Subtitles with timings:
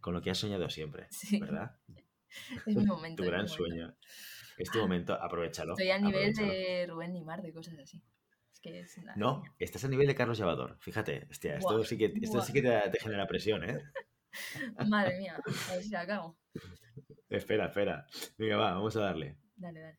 [0.00, 1.38] con lo que has soñado siempre, Sí.
[1.40, 1.76] ¿verdad?
[2.66, 3.22] Es mi momento.
[3.22, 3.54] Tu gran momento.
[3.56, 3.96] sueño.
[4.56, 5.72] Es tu momento, aprovechalo.
[5.72, 8.02] Estoy al nivel de Rubén Nimar, de cosas así.
[8.52, 10.76] Es que es una No, estás a nivel de Carlos Llevador.
[10.80, 13.80] Fíjate, hostia, esto sí que, esto sí que te, te genera presión, ¿eh?
[14.88, 15.36] Madre mía,
[15.68, 16.38] a ver si la cago.
[17.28, 18.06] Espera, espera.
[18.38, 19.36] Venga, va, vamos a darle.
[19.56, 19.98] Dale, dale.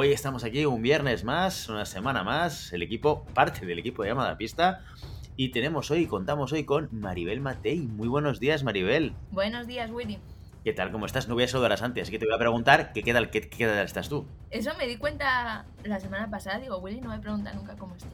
[0.00, 4.10] Hoy estamos aquí un viernes más, una semana más, el equipo, parte del equipo de
[4.10, 4.84] llamada pista.
[5.34, 7.80] Y tenemos hoy, contamos hoy con Maribel Matei.
[7.80, 9.14] Muy buenos días, Maribel.
[9.32, 10.20] Buenos días, Willy.
[10.62, 10.92] ¿Qué tal?
[10.92, 11.26] ¿Cómo estás?
[11.26, 13.28] No voy a saludar a Santi, así que te voy a preguntar que qué tal,
[13.30, 14.24] qué, qué tal estás tú.
[14.50, 16.60] Eso me di cuenta la semana pasada.
[16.60, 18.12] Digo, Willy no me pregunta nunca cómo estoy.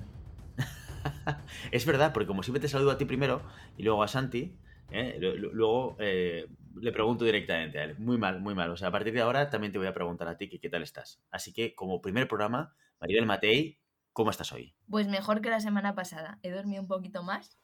[1.70, 3.42] Es verdad, porque como siempre te saludo a ti primero
[3.77, 4.56] y luego a Santi,
[4.91, 5.19] ¿eh?
[5.20, 6.47] Lu- lu- luego eh,
[6.80, 7.98] le pregunto directamente a él.
[7.98, 8.70] Muy mal, muy mal.
[8.70, 10.69] O sea, a partir de ahora también te voy a preguntar a ti que qué
[10.69, 11.22] tal estás.
[11.31, 13.81] Así que como primer programa, Maribel Matei,
[14.12, 14.75] ¿cómo estás hoy?
[14.89, 16.39] Pues mejor que la semana pasada.
[16.42, 17.58] He dormido un poquito más.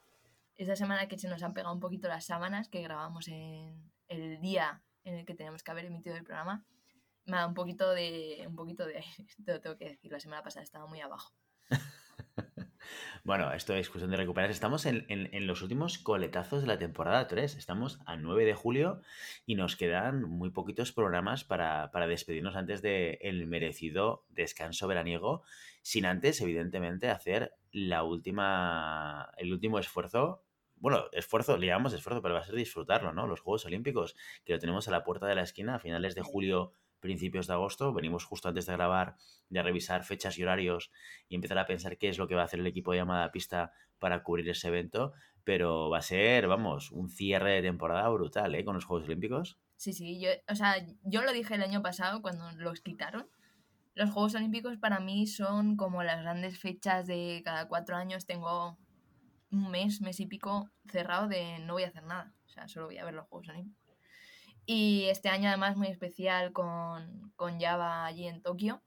[0.57, 4.41] Esta semana que se nos han pegado un poquito las sábanas que grabamos en el
[4.41, 6.67] día en el que teníamos que haber emitido el programa.
[7.25, 8.45] Me ha dado un poquito de.
[8.47, 9.27] un poquito de aire.
[9.45, 10.13] Te lo tengo que decir.
[10.13, 11.33] La semana pasada estaba muy abajo.
[13.25, 14.51] Bueno, esto es cuestión de recuperar.
[14.51, 17.57] Estamos en, en- en los últimos coletazos de la temporada 3.
[17.57, 19.01] Estamos a 9 de julio
[19.47, 25.43] y nos quedan muy poquitos programas para, para despedirnos antes del merecido descanso veraniego,
[25.83, 30.45] sin antes, evidentemente, hacer la última, el último esfuerzo.
[30.77, 33.27] Bueno, esfuerzo, le llamamos esfuerzo, pero va a ser disfrutarlo, ¿no?
[33.27, 36.23] Los Juegos Olímpicos, que lo tenemos a la puerta de la esquina a finales de
[36.23, 37.93] julio, principios de agosto.
[37.93, 39.17] Venimos justo antes de grabar,
[39.49, 40.91] de revisar fechas y horarios
[41.29, 43.25] y empezar a pensar qué es lo que va a hacer el equipo de llamada
[43.25, 45.13] a pista para cubrir ese evento.
[45.43, 48.65] Pero va a ser, vamos, un cierre de temporada brutal, ¿eh?
[48.65, 49.59] Con los Juegos Olímpicos.
[49.77, 53.27] Sí, sí, yo, o sea, yo lo dije el año pasado cuando los quitaron.
[53.95, 58.27] Los Juegos Olímpicos para mí son como las grandes fechas de cada cuatro años.
[58.27, 58.79] Tengo
[59.51, 62.35] un mes, mes y pico cerrado de no voy a hacer nada.
[62.47, 63.80] O sea, solo voy a ver los Juegos Olímpicos.
[64.73, 68.81] Y este año además muy especial con, con Java allí en Tokio.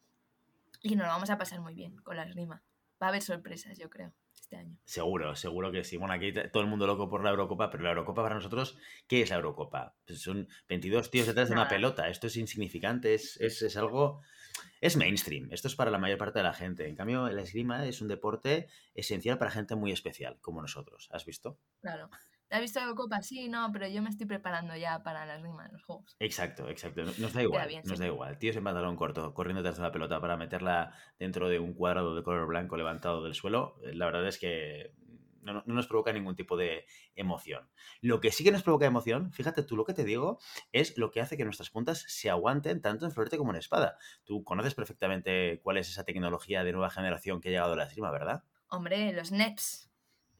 [0.81, 2.63] Y nos lo vamos a pasar muy bien con la esgrima.
[3.01, 4.77] Va a haber sorpresas, yo creo, este año.
[4.85, 5.97] Seguro, seguro que sí.
[5.97, 8.77] Bueno, aquí todo el mundo loco por la Eurocopa, pero la Eurocopa para nosotros,
[9.09, 9.93] ¿qué es la Eurocopa?
[10.07, 12.07] Pues son 22 tíos detrás de una pelota.
[12.07, 14.21] Esto es insignificante, es, es, es algo...
[14.79, 16.87] Es mainstream, esto es para la mayor parte de la gente.
[16.87, 21.09] En cambio, el esgrima es un deporte esencial para gente muy especial, como nosotros.
[21.11, 21.59] ¿Has visto?
[21.81, 22.09] Claro.
[22.53, 23.19] ¿Te has visto la Copa?
[23.23, 26.15] Sí, no, pero yo me estoy preparando ya para la esgrima en los Juegos.
[26.19, 27.03] Exacto, exacto.
[27.03, 28.03] No- Nos da igual, bien, nos sí.
[28.03, 28.37] da igual.
[28.37, 32.21] Tíos en pantalón corto, corriendo de la pelota para meterla dentro de un cuadrado de
[32.21, 34.93] color blanco levantado del suelo, eh, la verdad es que
[35.41, 37.71] no, no nos provoca ningún tipo de emoción.
[38.01, 40.37] Lo que sí que nos provoca emoción, fíjate tú lo que te digo,
[40.71, 43.97] es lo que hace que nuestras puntas se aguanten tanto en florete como en espada.
[44.25, 47.85] Tú conoces perfectamente cuál es esa tecnología de nueva generación que ha llegado a la
[47.85, 48.43] esgrima, ¿verdad?
[48.67, 49.89] Hombre, los NEPs.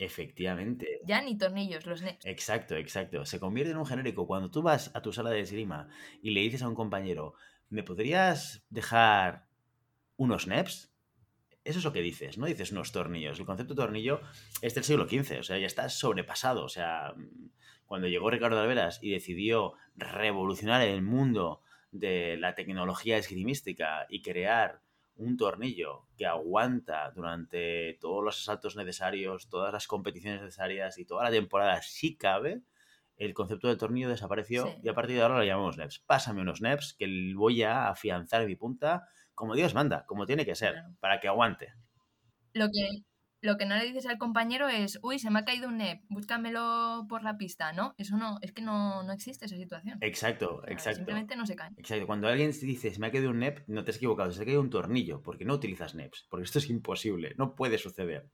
[0.04, 1.00] Efectivamente.
[1.06, 2.26] Ya ni tornillos, los NEPs.
[2.26, 3.26] Exacto, exacto.
[3.26, 4.28] Se convierte en un genérico.
[4.28, 5.88] Cuando tú vas a tu sala de esgrima
[6.22, 7.36] y le dices a un compañero,
[7.70, 9.48] ¿me podrías dejar
[10.18, 10.92] unos NEPs?
[11.64, 13.40] Eso es lo que dices, no dices unos tornillos.
[13.40, 14.20] El concepto de tornillo
[14.62, 16.66] es del siglo XV, o sea, ya está sobrepasado.
[16.66, 17.14] O sea,
[17.86, 24.82] cuando llegó Ricardo Alveras y decidió revolucionar el mundo de la tecnología esgrimística y crear
[25.16, 31.24] un tornillo que aguanta durante todos los asaltos necesarios, todas las competiciones necesarias y toda
[31.26, 32.62] la temporada si cabe,
[33.18, 34.74] el concepto del tornillo desapareció Sí.
[34.84, 36.00] y a partir de ahora lo llamamos NEPs.
[36.00, 40.56] Pásame unos NEPs que voy a afianzar mi punta como Dios manda, como tiene que
[40.56, 40.96] ser, Claro.
[41.00, 41.74] para que aguante.
[42.54, 43.04] Lo que,
[43.44, 46.02] lo que no le dices al compañero es, uy, se me ha caído un NEP,
[46.08, 47.94] búscamelo por la pista, ¿no?
[47.98, 49.98] Eso no, es que no, no existe esa situación.
[50.02, 50.98] Exacto, O sea, exacto.
[50.98, 51.76] Simplemente no se caen.
[51.78, 52.08] Exacto.
[52.08, 54.44] Cuando alguien dice, se me ha caído un NEP, no te has equivocado, se te
[54.44, 58.30] ha caído un tornillo, porque no utilizas NEPs, porque esto es imposible, no puede suceder.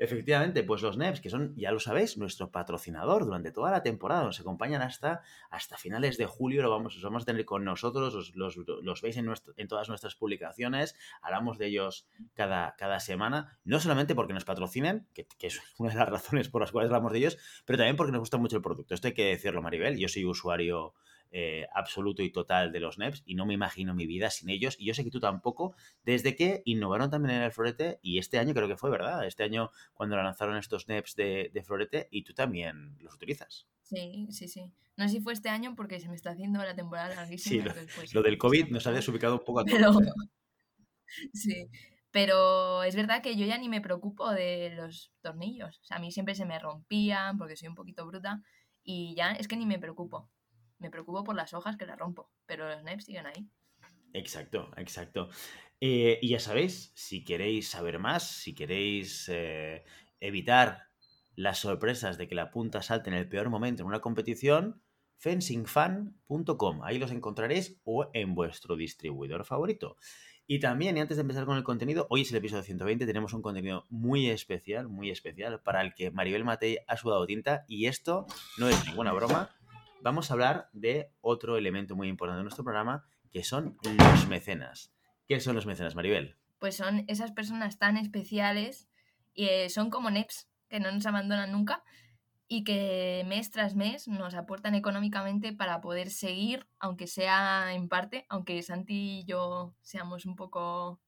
[0.00, 4.22] Efectivamente, pues los NEPs, que son, ya lo sabéis, nuestro patrocinador durante toda la temporada,
[4.22, 8.32] nos acompañan hasta, hasta finales de julio, lo vamos, los vamos a tener con nosotros,
[8.36, 13.58] los, los- veis en, nuestro- en todas nuestras publicaciones, hablamos de ellos cada, cada semana,
[13.64, 16.90] no solamente porque nos patrocinen, que, que es una de las razones por las cuales
[16.90, 18.94] hablamos de ellos, pero también porque nos gusta mucho el producto.
[18.94, 20.94] Esto hay que decirlo, Maribel, yo soy usuario
[21.30, 24.76] eh, absoluto y total de los NEPs y no me imagino mi vida sin ellos.
[24.78, 28.38] Y yo sé que tú tampoco, desde que innovaron también en el Florete y este
[28.38, 29.26] año creo que fue, ¿verdad?
[29.26, 33.66] Este año cuando lanzaron estos NEPs de, de Florete y tú también los utilizas.
[33.82, 34.72] Sí, sí, sí.
[34.96, 37.72] No sé si fue este año porque se me está haciendo la temporada larguísima.
[37.72, 39.96] Sí, lo, pues, lo del COVID nos ha desubicado un poco a todos.
[39.96, 40.12] Pero,
[41.32, 41.68] sí,
[42.10, 45.78] pero es verdad que yo ya ni me preocupo de los tornillos.
[45.82, 48.42] O sea, a mí siempre se me rompían porque soy un poquito bruta
[48.82, 50.28] y ya es que ni me preocupo.
[50.78, 53.48] Me preocupo por las hojas que las rompo, pero los NEPs siguen ahí.
[54.12, 55.28] Exacto, exacto.
[55.80, 59.84] Eh, y ya sabéis, si queréis saber más, si queréis eh,
[60.20, 60.88] evitar
[61.36, 64.82] las sorpresas de que la punta salte en el peor momento en una competición,
[65.18, 66.82] fencingfan.com.
[66.82, 69.96] Ahí los encontraréis o en vuestro distribuidor favorito.
[70.50, 73.34] Y también, y antes de empezar con el contenido, hoy es el episodio 120, tenemos
[73.34, 77.84] un contenido muy especial, muy especial, para el que Maribel Matei ha sudado tinta, y
[77.84, 78.26] esto
[78.56, 79.50] no es ninguna broma.
[80.00, 84.92] Vamos a hablar de otro elemento muy importante de nuestro programa, que son los mecenas.
[85.26, 86.36] ¿Qué son los mecenas, Maribel?
[86.58, 88.88] Pues son esas personas tan especiales,
[89.34, 91.84] y eh, son como NEPs, que no nos abandonan nunca,
[92.46, 98.24] y que mes tras mes nos aportan económicamente para poder seguir, aunque sea en parte,
[98.28, 101.00] aunque Santi y yo seamos un poco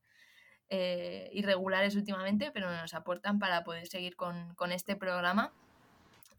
[0.68, 5.52] eh, irregulares últimamente, pero nos aportan para poder seguir con, este programa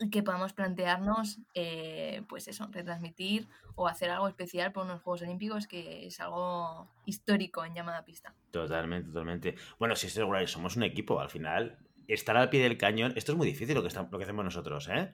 [0.09, 5.68] que podamos plantearnos, eh, pues eso, retransmitir o hacer algo especial por unos Juegos Olímpicos
[5.68, 8.33] que es algo histórico en llamada pista.
[8.51, 9.56] Totalmente, totalmente.
[9.77, 11.77] Bueno, si es regular, somos un equipo, al final
[12.07, 14.89] estar al pie del cañón, esto es muy difícil lo que, lo que hacemos nosotros,
[14.89, 15.13] ¿eh?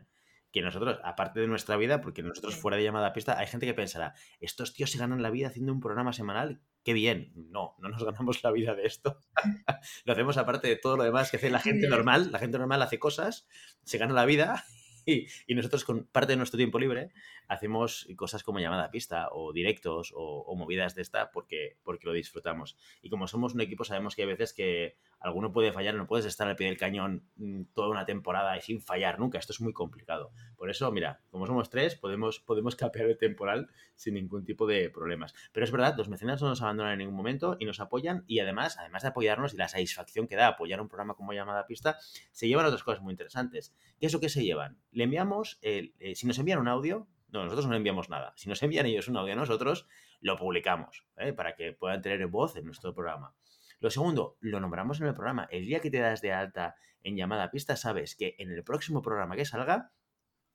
[0.51, 3.73] Que nosotros, aparte de nuesra vida, porque nosotros fuera de llamada pista, hay gente que
[3.73, 7.33] pensará, estos tíos se ganan la vida haciendo un programa semanal, qué bien.
[7.35, 9.19] No, no nos ganamos la vida de esto.
[10.05, 12.31] lo hacemos aparte de todo lo demás que hace la gente normal.
[12.31, 13.47] La gente normal hace cosas,
[13.83, 14.63] se gana la vida
[15.07, 17.09] y, nosotros con parte de nuestro tiempo libre
[17.47, 22.13] hacemos cosas como llamada a pista o directos o, movidas de esta porque, porque lo
[22.13, 22.77] disfrutamos.
[23.01, 26.25] Y como somos un equipo sabemos que hay veces que alguno puede fallar, no puedes
[26.25, 29.37] estar al pie del cañón mm, toda una temporada y sin fallar nunca.
[29.37, 30.31] Esto es muy complicado.
[30.55, 34.89] Por eso, mira, como somos tres, podemos, podemos capear el temporal sin ningún tipo de
[34.89, 35.33] problemas.
[35.51, 38.39] Pero es verdad, los mecenas no nos abandonan en ningún momento y nos apoyan y
[38.39, 41.97] además, además de apoyarnos y la satisfacción que da apoyar un programa como Llamada Pista,
[42.31, 43.73] se llevan otras cosas muy interesantes.
[43.99, 44.77] ¿Qué es lo que se llevan?
[44.91, 48.33] Le enviamos, eh, si nos envían un audio, no, nosotros no enviamos nada.
[48.35, 49.87] Si nos envían ellos un audio a nosotros,
[50.21, 51.33] lo publicamos ¿eh?
[51.33, 53.35] para que puedan tener voz en nuestro programa.
[53.79, 55.47] Lo segundo, lo nombramos en el programa.
[55.51, 59.01] El día que te das de alta en llamada pista, sabes que en el próximo
[59.01, 59.91] programa que salga,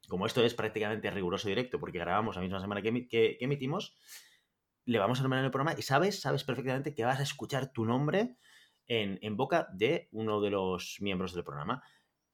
[0.08, 3.96] como esto es prácticamente riguroso directo, porque grabamos la misma semana que, emitimos,
[4.84, 7.72] le vamos a nombrar en el programa y sabes, sabes perfectamente que vas a escuchar
[7.72, 8.36] tu nombre
[8.86, 11.84] en, en boca de uno de los miembros del programa.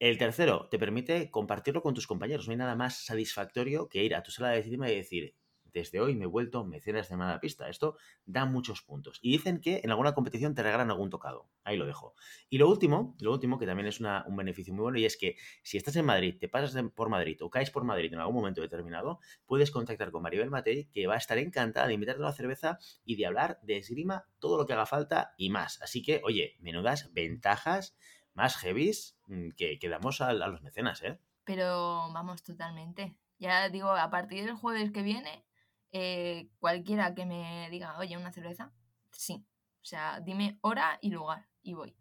[0.00, 2.46] El tercero, te permite compartirlo con tus compañeros.
[2.46, 5.34] No hay nada más satisfactorio que ir a tu sala de cine y decir,
[5.64, 7.68] desde hoy me he vuelto mecenas de mala pista.
[7.68, 9.18] Esto da muchos puntos.
[9.22, 11.50] Y dicen que en alguna competición te regalan algún tocado.
[11.64, 12.14] Ahí lo dejo.
[12.48, 15.34] Y lo último, lo último, que también es un beneficio muy bueno, y es que
[15.64, 18.60] si estás en Madrid, te pasas por Madrid o caes por Madrid en algún momento
[18.60, 22.32] determinado, puedes contactar con Maribel Matei, que va a estar encantada de invitarte a una
[22.32, 25.82] cerveza y de hablar de esgrima, todo lo que haga falta y más.
[25.82, 27.96] Así que, oye, menudas ventajas
[28.32, 29.17] más heavies
[29.56, 31.18] que, que damos a, a los mecenas, ¿eh?
[31.44, 33.16] Pero vamos, totalmente.
[33.38, 35.46] Ya digo, a partir del jueves que viene,
[35.92, 38.72] eh, cualquiera que me diga, oye, una cerveza,
[39.12, 39.46] sí.
[39.80, 41.96] O sea, dime hora y lugar y voy.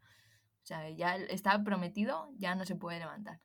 [0.64, 3.40] O sea, ya está prometido, ya no se puede levantar.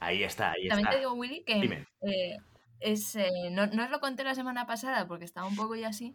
[0.00, 2.36] Ahí está, ahí También te digo, Willy, que eh,
[2.80, 5.88] es, eh, no, no, os lo conté la semana pasada porque estaba un poco ya
[5.88, 6.14] así.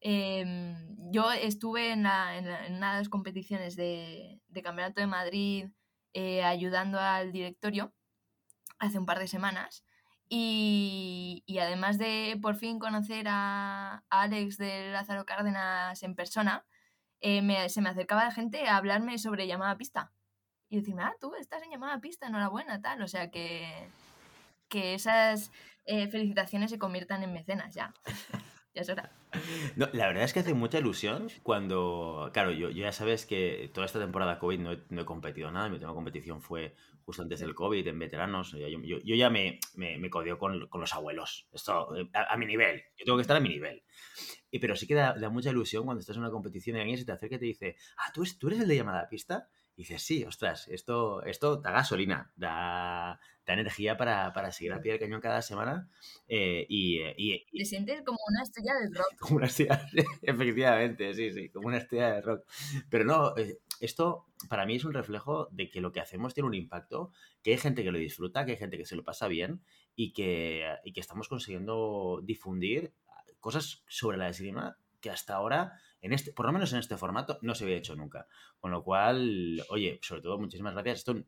[0.00, 0.74] Em,
[1.10, 5.70] yo estuve en, en, una de las competiciones de, de Campeonato de Madrid
[6.44, 7.92] ayudando al directorio
[8.78, 9.84] hace un par de semanas
[10.34, 16.64] y, además de por fin conocer a, Alex de Lázaro Cárdenas en persona,
[17.20, 20.10] eh, se me acercaba la gente a hablarme sobre llamada pista.
[20.70, 23.02] Y decirme, ah, tú estás en llamada pista, enhorabuena, tal.
[23.02, 23.90] O sea que,
[24.70, 25.50] que esas
[25.84, 27.92] eh, felicitaciones se conviertan en mecenas ya.
[28.74, 29.12] ya es hora.
[29.76, 33.86] No, la verdad es que hace mucha ilusión cuando, claro, yo, ya sabes que toda
[33.86, 36.74] esta temporada COVID no he, no he competido nada, mi última competición fue
[37.04, 38.52] justo antes del COVID, en veteranos.
[38.52, 42.46] Yo, yo, ya me, me, me codeo con, con, los abuelos, esto eh, a, mi
[42.46, 43.82] nivel, yo tengo que estar a mi nivel.
[44.50, 47.04] Y, pero sí que da, mucha ilusión cuando estás en una competición y alguien se
[47.04, 49.48] te acerca y te dice, ah, ¿tú, tú eres el de llamada a pista.
[49.82, 54.80] Y dices, sí, ostras, esto, esto da gasolina, da, da energía para, para, seguir a
[54.80, 55.90] pie del cañón cada semana.
[56.28, 59.18] Eh, y, eh, y, y, Te sientes como una estrella del rock.
[59.18, 59.84] Como una estrella,
[60.22, 62.44] efectivamente, sí, sí, como una estrella del rock.
[62.90, 66.46] Pero no, eh, esto para mí es un reflejo de que lo que hacemos tiene
[66.46, 67.10] un impacto,
[67.42, 69.64] que hay gente que lo disfruta, que hay gente que se lo pasa bien
[69.96, 72.92] y que, y que estamos consiguiendo difundir
[73.40, 77.38] cosas sobre la esgrima que hasta ahora en este, por lo menos en este formato,
[77.42, 78.26] no se había hecho nunca.
[78.60, 80.98] Con lo cual, oye, sobre todo, muchísimas gracias.
[80.98, 81.24] Esto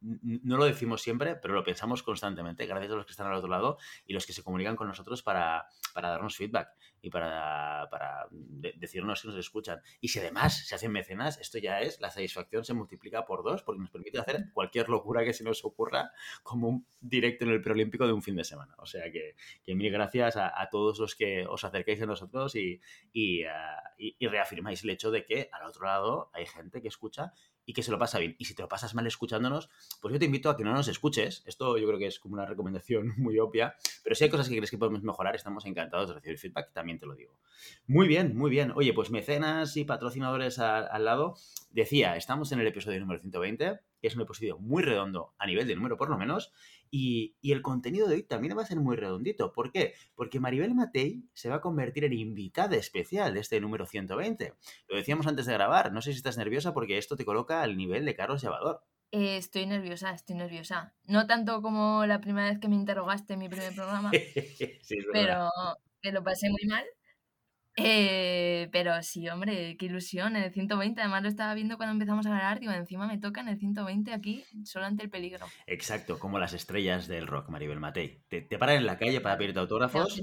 [0.00, 2.66] no lo decimos siempre, pero lo pensamos constantemente.
[2.66, 5.22] Gracias a los que están al otro lado y los que se comunican con nosotros
[5.22, 6.70] para, para darnos feedback
[7.06, 8.26] y para, para
[8.76, 9.80] decirnos que nos escuchan.
[10.00, 13.62] Y si además se hacen mecenas, esto ya es, la satisfacción se multiplica por dos
[13.62, 16.10] porque nos permite hacer cualquier locura que se nos ocurra
[16.42, 18.74] como un directo en el preolímpico de un fin de semana.
[18.78, 22.56] O sea que, que mil gracias a, a, todos los que os acercáis a nosotros
[22.56, 22.80] y,
[23.12, 23.48] y, uh,
[23.98, 27.32] y y, reafirmáis el hecho de que al otro lado hay gente que escucha
[27.66, 28.36] y que se lo pasa bien.
[28.38, 29.68] Y si te lo pasas mal escuchándonos,
[30.00, 31.42] pues yo te invito a que no nos escuches.
[31.46, 33.74] Esto yo creo que es como una recomendación muy obvia.
[34.04, 36.98] Pero si hay cosas que crees que podemos mejorar, estamos encantados de recibir feedback, también
[36.98, 37.36] te lo digo.
[37.88, 38.72] Muy bien, muy bien.
[38.76, 41.36] Oye, pues mecenas y patrocinadores al, lado.
[41.70, 45.66] Decía, estamos en el episodio número 120, que es un episodio muy redondo a nivel
[45.66, 46.52] de número por lo menos.
[46.90, 49.52] Y, y, el contenido de hoy también va a ser muy redondito.
[49.52, 49.94] ¿Por qué?
[50.14, 54.54] Porque Maribel Matei se va a convertir en invitada especial de este número 120.
[54.88, 57.76] Lo decíamos antes de grabar, no sé si estás nerviosa porque esto te coloca al
[57.76, 58.82] nivel de Carlos Llevador.
[59.12, 60.94] Eh, estoy nerviosa, estoy nerviosa.
[61.04, 64.10] No tanto como la primera vez que me interrogaste en mi primer programa,
[64.82, 65.50] sí, pero
[66.02, 66.84] que lo pasé muy mal.
[67.76, 72.26] Eh, pero sí, hombre, qué ilusión, en el 120, además lo estaba viendo cuando empezamos
[72.26, 75.46] a hablar, digo, encima me toca en el 120 aquí, solo ante el peligro.
[75.66, 78.22] Exacto, como las estrellas del rock, Maribel Matei.
[78.28, 80.22] Te, te paran en la calle para pedirte autógrafos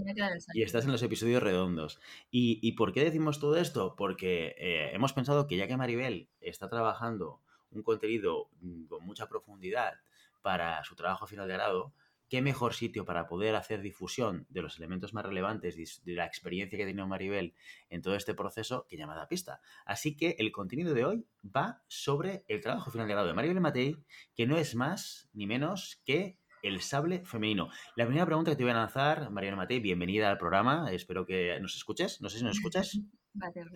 [0.54, 2.00] y estás en los episodios redondos.
[2.32, 3.96] ¿Y, y por qué decimos todo esto?
[3.96, 9.28] Porque eh, hemos pensado que ya que Maribel está trabajando un contenido mm, con mucha
[9.28, 9.94] profundidad
[10.42, 11.94] para su trabajo final de grado,
[12.34, 16.76] qué mejor sitio para poder hacer difusión de los elementos más relevantes de la experiencia
[16.76, 17.54] que ha tenido Maribel
[17.92, 19.62] en todo este proceso que llamada pista.
[19.86, 23.62] Así que el contenido de hoy va sobre el trabajo final de grado de Maribel
[23.62, 27.70] Matei, que no es más ni menos que el sable femenino.
[27.96, 30.92] La primera pregunta que te voy a lanzar, Mariana Matei, bienvenida al programa.
[30.92, 32.20] Espero que nos escuches.
[32.20, 33.00] No sé si nos escuchas.
[33.36, 33.68] Gracias.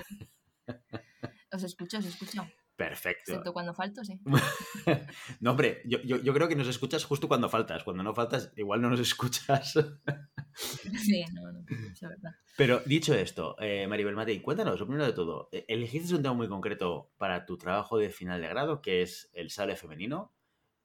[1.52, 2.42] Os escucho, os escucho.
[2.78, 3.32] Perfecto.
[3.32, 4.20] Excepto cuando falto, sí.
[5.40, 7.84] no, hombre, yo, yo, yo, creo que nos escuchas justo cuando faltas.
[7.84, 9.74] Cuando no faltas, igual no nos escuchas.
[10.54, 12.36] sí, no, no, es verdad.
[12.56, 16.36] Pero dicho esto, eh, Maribel Matei, cuéntanos, lo primero de todo, eh, elegiste un tema
[16.36, 20.36] muy concreto para tu trabajo de final de grado, que es el sable femenino.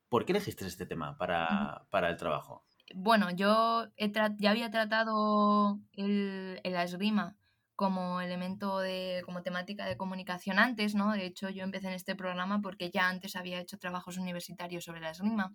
[0.09, 2.65] ¿Por qué elegiste este tema para, para el trabajo?
[2.95, 7.37] Bueno, yo ya había tratado el, el esgrima
[7.77, 11.13] como elemento de, como temática de comunicación antes, ¿no?
[11.13, 15.01] De hecho, yo empecé en este programa porque ya antes había hecho trabajos universitarios sobre
[15.01, 15.55] la esgrima.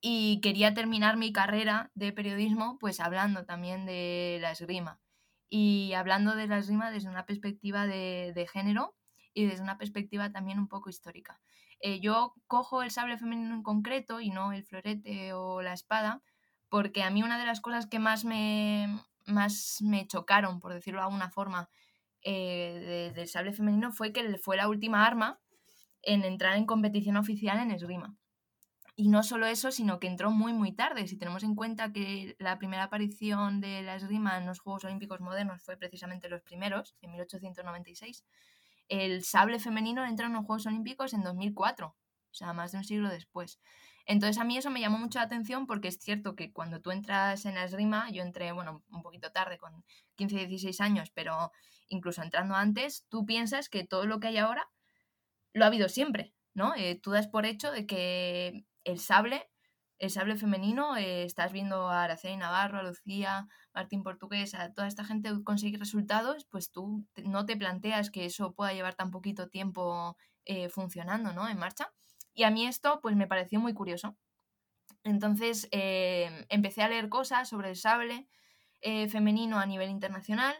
[0.00, 5.00] Y quería terminar mi carrera de periodismo pues hablando también de la esgrima.
[5.48, 8.94] Y hablando de la esgrima desde una perspectiva de, de género
[9.32, 11.40] y desde una perspectiva también un poco histórica.
[11.80, 16.22] Eh, yo cojo el sable femenino en concreto y no el florete o la espada,
[16.68, 18.88] porque a mí una de las cosas que más me,
[19.26, 21.68] más me chocaron, por decirlo de alguna forma,
[22.22, 25.40] eh, del de sable femenino fue que fue la última arma
[26.02, 28.16] en entrar en competición oficial en esgrima.
[28.96, 31.08] Y no solo eso, sino que entró muy, muy tarde.
[31.08, 35.20] Si tenemos en cuenta que la primera aparición de la esgrima en los Juegos Olímpicos
[35.20, 38.24] modernos fue precisamente los primeros, en 1896,
[38.88, 41.96] el sable femenino entró en los Juegos Olímpicos en 2004,
[42.34, 43.60] o sea, más de un siglo después.
[44.06, 46.90] Entonces a mí eso me llamó mucho la atención porque es cierto que cuando tú
[46.90, 49.84] entras en la esgrima, yo entré, bueno, un poquito tarde, con
[50.16, 51.52] 15, 16 años, pero
[51.88, 54.68] incluso entrando antes, tú piensas que todo lo que hay ahora
[55.52, 56.74] lo ha habido siempre, ¿no?
[56.74, 59.48] Eh, tú das por hecho de que el sable,
[59.98, 64.88] el sable femenino, eh, estás viendo a Araceli Navarro, a Lucía, Martín Portugués, a toda
[64.88, 69.48] esta gente conseguir resultados, pues tú no te planteas que eso pueda llevar tan poquito
[69.48, 71.48] tiempo eh, funcionando, ¿no?
[71.48, 71.92] En marcha.
[72.34, 74.16] Y a mí esto pues me pareció muy curioso.
[75.04, 78.26] Entonces eh, empecé a leer cosas sobre el sable
[78.80, 80.56] eh, femenino a nivel internacional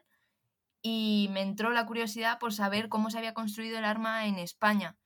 [0.83, 4.97] y me entró la curiosidad por saber cómo se había construido el arma en España.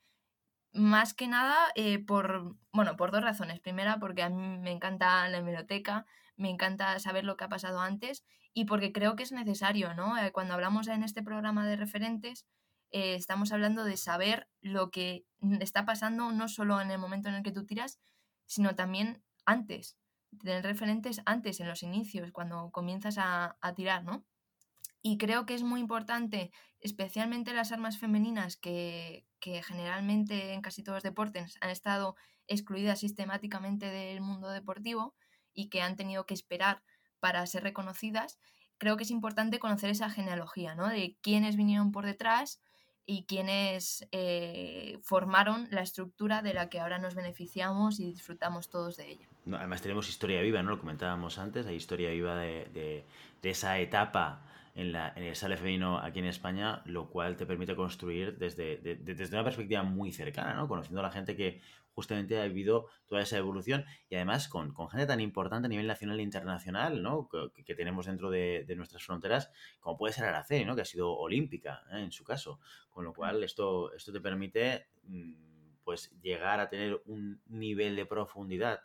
[0.72, 3.60] Más que nada eh, por, bueno, por dos razones.
[3.60, 6.04] Primera, porque a mí me encanta la hemeroteca,
[6.36, 10.14] me encanta saber lo que ha pasado antes y porque creo que es necesario, ¿no?
[10.32, 12.44] cuando hablamos en este programa de referentes,
[12.90, 15.24] eh, estamos hablando de saber lo que
[15.60, 17.98] está pasando no solo en el momento en el que tú tiras,
[18.46, 19.96] sino también antes,
[20.40, 24.24] tener referentes antes, en los inicios, cuando comienzas a, a tirar, ¿no?
[25.02, 30.82] Y creo que es muy importante, especialmente las armas femeninas, que, que generalmente en casi
[30.82, 32.16] todos los deportes han estado
[32.46, 35.14] excluidas sistemáticamente del mundo deportivo
[35.52, 36.82] y que han tenido que esperar
[37.20, 38.38] para ser reconocidas,
[38.78, 40.88] creo que es importante conocer esa genealogía, ¿no?
[40.88, 42.60] De quiénes vinieron por detrás
[43.10, 48.98] y quiénes eh, formaron la estructura de la que ahora nos beneficiamos y disfrutamos todos
[48.98, 49.26] de ella.
[49.50, 50.68] además tenemos historia viva, ¿no?
[50.68, 53.06] Lo comentábamos antes, hay historia viva de,
[53.40, 54.42] de, esa etapa
[54.74, 58.76] en, la, en, el sale femenino aquí en España, lo cual te permite construir desde,
[58.76, 60.68] desde una perspectiva muy cercana, ¿no?
[60.68, 61.62] Conociendo a la gente que
[61.98, 65.88] justamente ha vivido toda esa evolución y además con, con gente tan importante a nivel
[65.88, 67.28] nacional e internacional, ¿no?
[67.28, 69.50] Que, tenemos dentro de, nuestras fronteras,
[69.80, 70.76] como puede ser Araceli, ¿no?
[70.76, 71.98] Que ha sido olímpica, ¿eh?
[71.98, 72.60] en su caso.
[72.88, 78.06] Con lo cual, esto, esto te permite, mm, pues, llegar a tener un nivel de
[78.06, 78.78] profundidad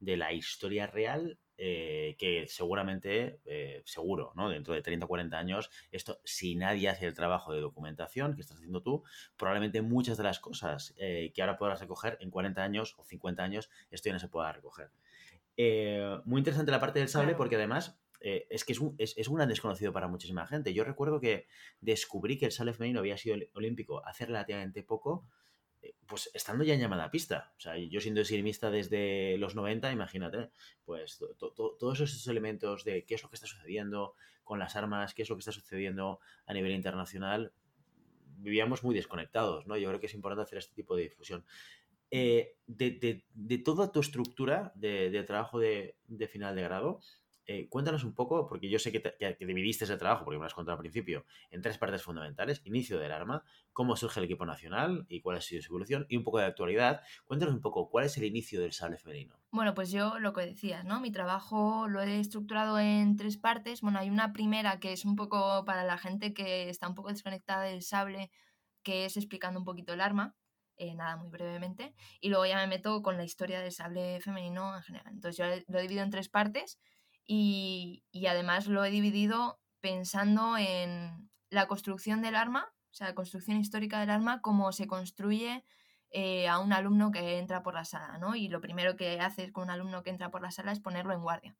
[0.00, 4.50] de la historia real eh, que seguramente, eh, seguro, ¿no?
[4.50, 8.42] Dentro de 30 o 40 años, esto, si nadie hace el trabajo de documentación que
[8.42, 9.04] estás haciendo tú,
[9.38, 13.42] probablemente muchas de las cosas eh, que ahora podrás recoger en 40 años o 50
[13.42, 14.90] años, esto ya no se pueda recoger.
[16.26, 19.36] muy interesante la parte del sable porque además es que es un, es, es un,
[19.36, 20.74] gran desconocido para muchísima gente.
[20.74, 21.46] Yo recuerdo que
[21.80, 25.28] descubrí que el sable femenino había sido olímpico hace relativamente poco
[26.06, 27.52] pues estando ya en llamada pista.
[27.56, 30.50] O sea, yo siendo esgrimista desde los 90, imagínate,
[30.84, 34.14] pues todos esos elementos de qué es lo que está sucediendo
[34.44, 37.52] con las armas, qué es lo que está sucediendo a nivel internacional,
[38.38, 39.76] vivíamos muy desconectados, ¿no?
[39.76, 41.44] Yo creo que es importante hacer este tipo de difusión.
[42.10, 43.24] Eh, de,
[43.64, 45.96] toda tu estructura de, trabajo de,
[46.30, 47.00] final de grado,
[47.48, 50.54] eh, cuéntanos un poco, porque yo sé que, dividiste ese trabajo, porque me lo has
[50.54, 52.60] contado al principio, en tres partes fundamentales.
[52.64, 56.16] Inicio del arma, cómo surge el equipo nacional y cuál ha sido su evolución, y
[56.16, 57.02] un poco de actualidad.
[57.24, 59.38] Cuéntanos un poco, ¿cuál es el inicio del sable femenino?
[59.52, 61.00] Bueno, pues yo lo que decías, ¿no?
[61.00, 63.80] Mi trabajo lo he estructurado en tres partes.
[63.80, 67.10] Bueno, hay una primera que es un poco para la gente que está un poco
[67.10, 68.30] desconectada del sable,
[68.82, 70.34] que es explicando un poquito el arma,
[70.78, 71.94] eh, nada, muy brevemente.
[72.20, 75.12] Y luego ya me meto con la historia del sable femenino en general.
[75.14, 76.80] Entonces yo lo he dividido en tres partes
[77.26, 83.58] y, además lo he dividido pensando en la construcción del arma, o sea, la construcción
[83.58, 85.64] histórica del arma, cómo se construye
[86.10, 88.36] eh, a un alumno que entra por la sala, ¿no?
[88.36, 91.12] Y lo primero que haces con un alumno que entra por la sala es ponerlo
[91.12, 91.56] en guardia.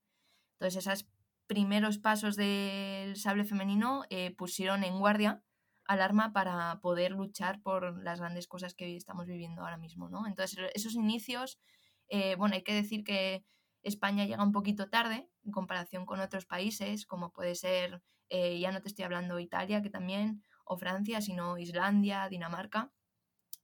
[0.58, 1.06] Entonces, esos
[1.46, 5.42] primeros pasos del sable femenino eh, pusieron en guardia
[5.84, 10.26] al arma para poder luchar por las grandes cosas que estamos viviendo ahora mismo, ¿no?
[10.26, 11.60] Entonces, esos inicios,
[12.08, 13.44] eh, bueno, hay que decir que
[13.86, 18.72] España llega un poquito tarde en comparación con otros países, como puede ser, eh, ya
[18.72, 22.92] no te estoy hablando Italia, que también, o Francia, sino Islandia, Dinamarca,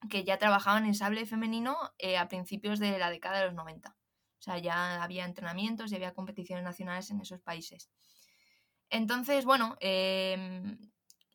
[0.08, 3.90] que ya trabajaban en sable femenino eh, a principios de la década de los 90.
[3.90, 7.90] O sea, ya había entrenamientos y había competiciones nacionales en esos países.
[8.90, 10.78] Entonces, bueno, em,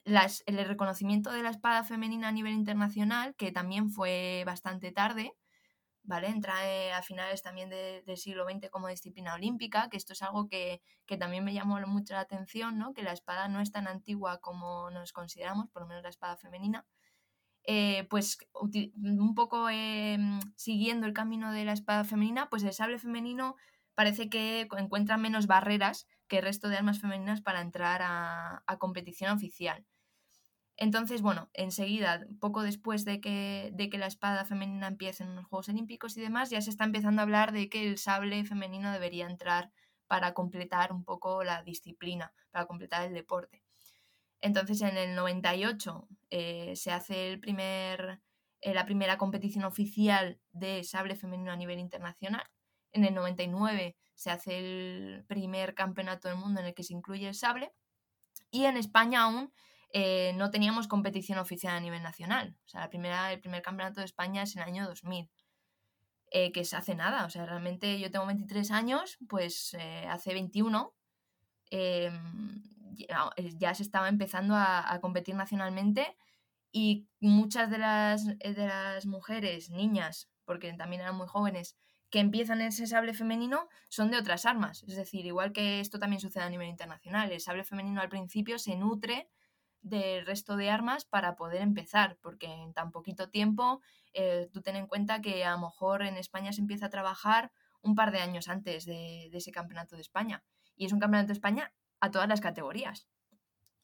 [0.06, 5.34] el reconocimiento de la espada femenina a nivel internacional, que también fue bastante tarde,
[6.08, 6.30] ¿vale?
[6.30, 10.48] Entra eh, a finales también del siglo XX como disciplina olímpica, que esto es algo
[10.48, 10.82] que,
[11.20, 12.94] también me llamó mucho la atención, ¿no?
[12.94, 16.38] Que la espada no es tan antigua como nos consideramos, por lo menos la espada
[16.38, 16.86] femenina.
[17.66, 23.00] Eh, pues un poco em, siguiendo el camino de la espada femenina, pues el sable
[23.00, 23.56] femenino
[23.94, 29.32] parece que encuentra menos barreras que el resto de armas femeninas para entrar a competición
[29.32, 29.86] oficial.
[30.80, 35.46] Entonces, bueno, enseguida, poco después de que, de que la espada femenina empiece en los
[35.48, 38.92] Juegos Olímpicos y demás, ya se está empezando a hablar de que el sable femenino
[38.92, 39.72] debería entrar
[40.06, 43.64] para completar un poco la disciplina, para completar el deporte.
[44.40, 48.22] Entonces, en el 98 eh, se hace el primer,
[48.62, 52.44] eh, la primera competición oficial de sable femenino a nivel internacional.
[52.92, 57.28] En el 99 se hace el primer campeonato del mundo en el que se incluye
[57.28, 57.74] el sable.
[58.52, 59.52] Y en España aún
[59.94, 62.58] eh, no teníamos competición oficial a nivel nacional.
[62.66, 65.30] O sea, la primera, el primer campeonato de España es en el año 2000.
[66.30, 70.34] Eh, que se hace nada, o sea, realmente yo tengo 23 años, pues eh, hace
[70.34, 70.94] 21
[71.72, 72.62] em,
[73.58, 76.18] ya, se estaba empezando a, competir nacionalmente
[76.70, 81.78] y muchas de las, de las mujeres, niñas, porque también eran muy jóvenes,
[82.10, 84.84] que empiezan ese sable femenino son de otras armas.
[84.84, 88.60] Es decir, igual que esto también sucede a nivel internacional, el sable femenino al principio
[88.60, 89.30] se nutre
[89.90, 93.82] del resto de armas para poder empezar, porque en tan poquito tiempo
[94.14, 97.52] eh, tú ten en cuenta que a lo mejor en España se empieza a trabajar
[97.82, 100.44] un par de años antes de, ese campeonato de España.
[100.76, 103.08] Y es un campeonato de España a todas las categorías.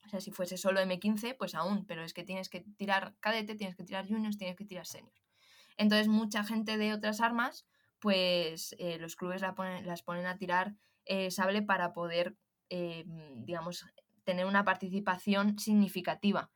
[0.06, 3.56] O sea, si fuese solo M15, pues aún, pero es que tienes que tirar cadete,
[3.56, 5.13] tienes que tirar juniors, tienes que tirar senior.
[5.78, 7.66] Entonces, mucha gente de otras armas,
[8.00, 12.36] pues eh, los clubes las ponen a tirar eh, sable para poder,
[12.70, 13.86] digamos,
[14.24, 16.52] tener una participación significativa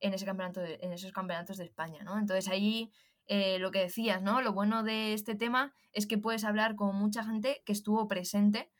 [0.00, 2.18] en, ese campeonato en esos campeonatos de España, ¿no?
[2.18, 2.90] Entonces ahí
[3.26, 4.42] eh, lo que decías, ¿no?
[4.42, 8.72] Lo bueno de este tema es que puedes hablar con mucha gente que estuvo presente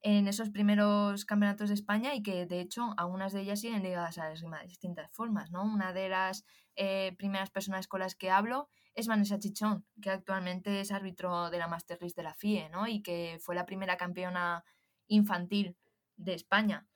[0.00, 4.18] en esos primeros campeonatos de España y que de hecho algunas de ellas siguen ligadas
[4.18, 5.62] a de distintas formas, ¿no?
[5.62, 10.80] Una de las eh, primeras personas con las que hablo es Vanessa Chichón, que actualmente
[10.80, 12.88] es árbitro de la Master de la FIE, ¿no?
[12.88, 14.64] Y que fue la primera campeona
[15.06, 15.76] infantil
[16.16, 16.88] de España.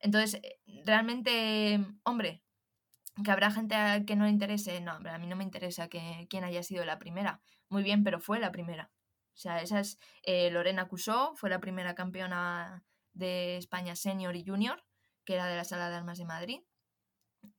[0.00, 2.42] Entonces, eh, realmente, hombre,
[3.24, 6.26] que habrá gente a que no le interese, no, a mí no me interesa que
[6.30, 7.42] quién haya sido la primera.
[7.68, 8.90] Muy bien, pero fue la primera.
[9.34, 14.44] O sea, esa es eh, Lorena Cusó, fue la primera campeona de España senior y
[14.44, 14.84] junior,
[15.24, 16.60] que era de la Sala de Armas de Madrid.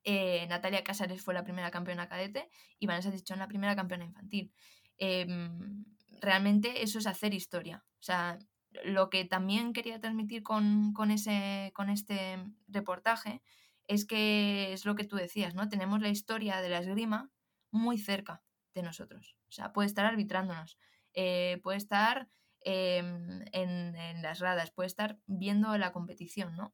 [0.04, 2.50] Eh, Natalia Casares fue la primera campeona cadete
[2.80, 4.54] y Vanessa Chichón la primera campeona infantil.
[4.98, 5.86] Em,
[6.22, 7.84] realmente eso es hacer historia.
[8.00, 8.38] O sea,
[8.84, 13.42] lo que también quería transmitir con, ese, con este reportaje
[13.88, 15.68] es que es lo que tú decías, ¿no?
[15.70, 17.30] Tenemos la historia de la esgrima
[17.72, 19.36] muy cerca de nosotros.
[19.50, 20.78] O sea, puede estar arbitrándonos,
[21.14, 22.30] eh, puede estar
[22.62, 26.74] em, en, las radas, puede estar viendo la competición, ¿no?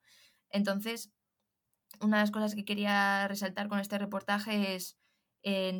[0.49, 1.11] Entonces,
[2.01, 4.97] una de las cosas que quería resaltar con este reportaje es,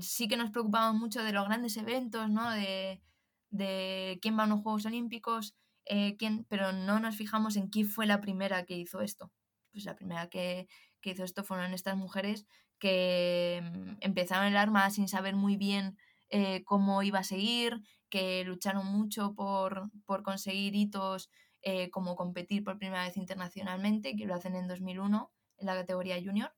[0.02, 2.50] sí que nos preocupamos mucho de los grandes eventos, ¿no?
[2.52, 3.02] De,
[3.50, 5.56] de quién va a los Juegos Olímpicos,
[5.90, 9.32] eh, quién, pero no nos fijamos en quién fue la primera que hizo esto.
[9.72, 10.68] Pues la primera que,
[11.02, 12.46] que hizo esto fueron estas mujeres
[12.80, 15.98] que mm, empezaron el arma sin saber muy bien
[16.30, 19.90] eh, cómo iba a seguir, que lucharon mucho por,
[20.24, 21.30] conseguir hitos
[21.62, 26.22] eh, como competir por primera vez internacionalmente, que lo hacen en 2001 en la categoría
[26.24, 26.54] junior.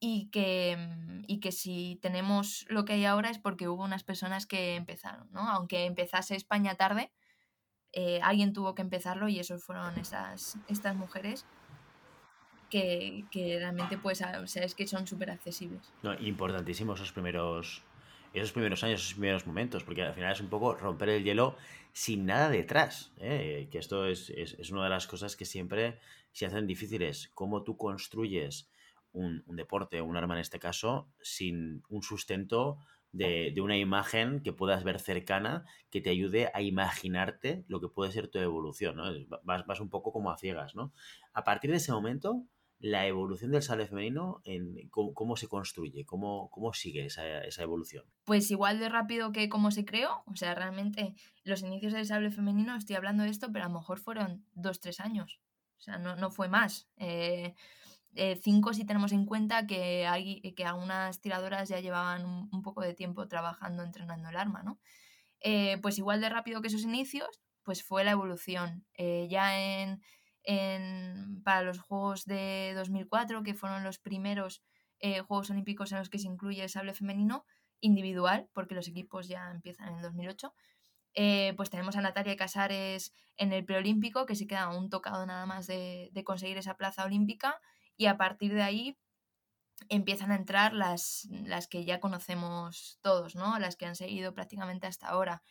[0.00, 4.04] Y que, mm, y que si tenemos lo que hay ahora es porque hubo unas
[4.04, 5.48] personas que empezaron, ¿no?
[5.48, 7.12] Aunque empezase España tarde,
[7.92, 11.44] eh, alguien tuvo que empezarlo y esos fueron esas, estas mujeres
[12.70, 13.26] que,
[13.58, 15.92] realmente pues, o sea, es que son súper accesibles.
[16.02, 17.82] No, importantísimos esos primeros,
[18.32, 21.54] esos primeros años, esos primeros momentos, porque al final es un poco romper el hielo
[21.92, 23.68] sin nada detrás, ¿eh?
[23.70, 25.98] que esto es, es, una de las cosas que siempre
[26.32, 28.70] se hacen difíciles, cómo tú construyes
[29.12, 32.78] un, un deporte, un arma en este caso, sin un sustento
[33.12, 37.88] de, de, una imagen que puedas ver cercana que te ayude a imaginarte lo que
[37.88, 39.04] puede ser tu evolución, ¿no?
[39.44, 40.92] Vas, vas un poco como a ciegas, ¿no?
[41.32, 42.46] A partir de ese momento,
[42.82, 48.04] la evolución del sable femenino, en cómo, se construye, cómo, cómo sigue esa, esa, evolución.
[48.24, 52.32] Pues igual de rápido que cómo se creó, o sea, realmente los inicios del sable
[52.32, 55.40] femenino, estoy hablando de esto, pero a lo mejor fueron dos, tres años,
[55.78, 56.88] o sea, no, no fue más.
[56.96, 57.54] Eh,
[58.14, 62.82] eh, cinco si tenemos en cuenta que, hay, que algunas tiradoras ya llevaban un, poco
[62.82, 64.80] de tiempo trabajando, entrenando el arma, ¿no?
[65.40, 68.84] Eh, pues igual de rápido que esos inicios, pues fue la evolución.
[69.28, 70.00] ya en
[71.44, 74.62] para los Juegos de 2004, que fueron los primeros
[75.02, 77.44] eh, Juegos Olímpicos en los que se incluye el sable femenino
[77.80, 80.54] individual, porque los equipos ya empiezan en el 2008.
[81.14, 85.44] Eh, pues tenemos a Natalia Casares en el preolímpico, que se queda un tocado nada
[85.44, 87.60] más de, conseguir esa plaza olímpica,
[87.96, 88.98] y a partir de ahí
[89.88, 93.58] empiezan a entrar las, las que ya conocemos todos, ¿no?
[93.58, 95.42] Las que han seguido prácticamente hasta ahora.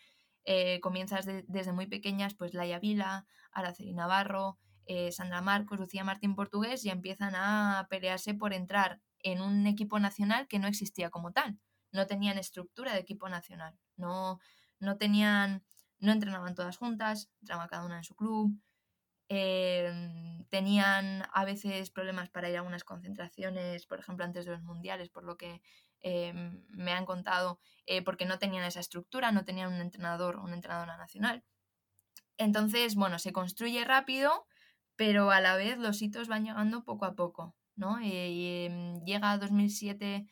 [0.44, 6.36] Eh, comienzas desde muy pequeñas, pues Laia Vila, Araceli Navarro, eh, Sandra Marcos, Lucía Martín
[6.36, 11.32] Portugués, ya empiezan a pelearse por entrar en un equipo nacional que no existía como
[11.32, 11.60] tal.
[11.92, 13.78] No tenían estructura de equipo nacional.
[13.98, 14.40] No,
[14.80, 15.64] no tenían,
[16.00, 18.58] no entrenaban todas juntas, entraba cada una en su club.
[19.34, 24.62] Em, tenían a veces problemas para ir a unas concentraciones, por ejemplo, antes de los
[24.62, 25.62] mundiales, por lo que
[26.02, 30.44] em, me han contado, eh, porque no tenían esa estructura, no tenían un entrenador o
[30.44, 31.44] una entrenadora nacional.
[32.38, 34.48] Entonces, bueno, se construye rápido
[35.02, 37.98] pero a la vez los hitos van llegando poco a poco, ¿no?
[38.00, 40.28] Eh, y, em, llega a 2007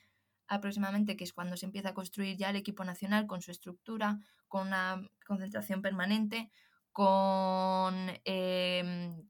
[0.48, 4.20] aproximadamente, que es cuando se empieza a construir ya el equipo nacional con su estructura,
[4.48, 6.52] con una concentración permanente,
[6.91, 9.28] con, em,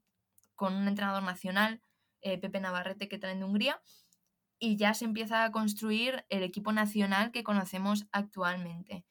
[0.54, 1.82] con un entrenador nacional,
[2.22, 3.80] eh, Pepe Navarrete, que traen de Hungría,
[4.58, 9.04] y ya se empieza a construir el equipo nacional que conocemos actualmente.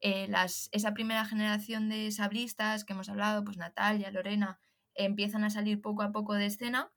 [0.00, 4.60] Eh, las, esa primera generación de sabristas que hemos hablado, pues Natalia, Lorena,
[4.94, 6.92] empiezan a salir poco a poco de escena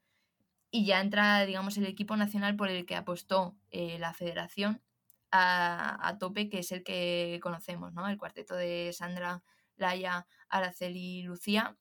[0.72, 4.82] y ya entra, digamos, el equipo nacional por el que apostó eh, la federación
[5.32, 8.08] a, tope, que es el que conocemos, ¿no?
[8.08, 9.44] El cuarteto de Sandra,
[9.76, 11.78] Laia, Araceli y Lucía,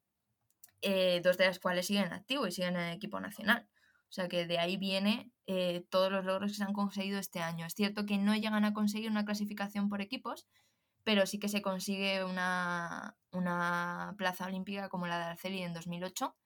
[0.80, 3.68] eh, dos de las cuales siguen activos y siguen en el equipo nacional.
[4.08, 7.40] O sea que de ahí viene eh, todos los logros que se han conseguido este
[7.40, 7.64] año.
[7.66, 10.46] Es cierto que no llegan a conseguir una clasificación por equipos,
[11.04, 13.16] pero sí que se consigue una,
[14.18, 16.36] plaza olímpica como la de Arceli en 2008,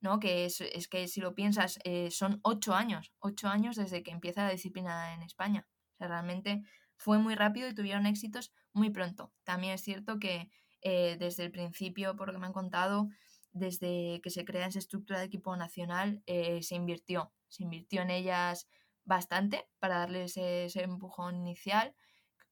[0.00, 0.20] ¿no?
[0.20, 4.44] Que es, que si lo piensas, eh, son ocho años, ocho años desde que empieza
[4.44, 5.66] la disciplina en España.
[5.94, 6.62] O sea, realmente
[6.96, 9.32] fue muy rápido y tuvieron éxitos muy pronto.
[9.44, 10.50] También es cierto que
[10.82, 13.08] eh, desde el principio, por lo que me han contado,
[13.52, 18.10] desde que se crea esa estructura de equipo nacional, eh, se invirtió, se invirtió en
[18.10, 18.68] ellas
[19.04, 21.94] bastante para darles ese, empujón inicial,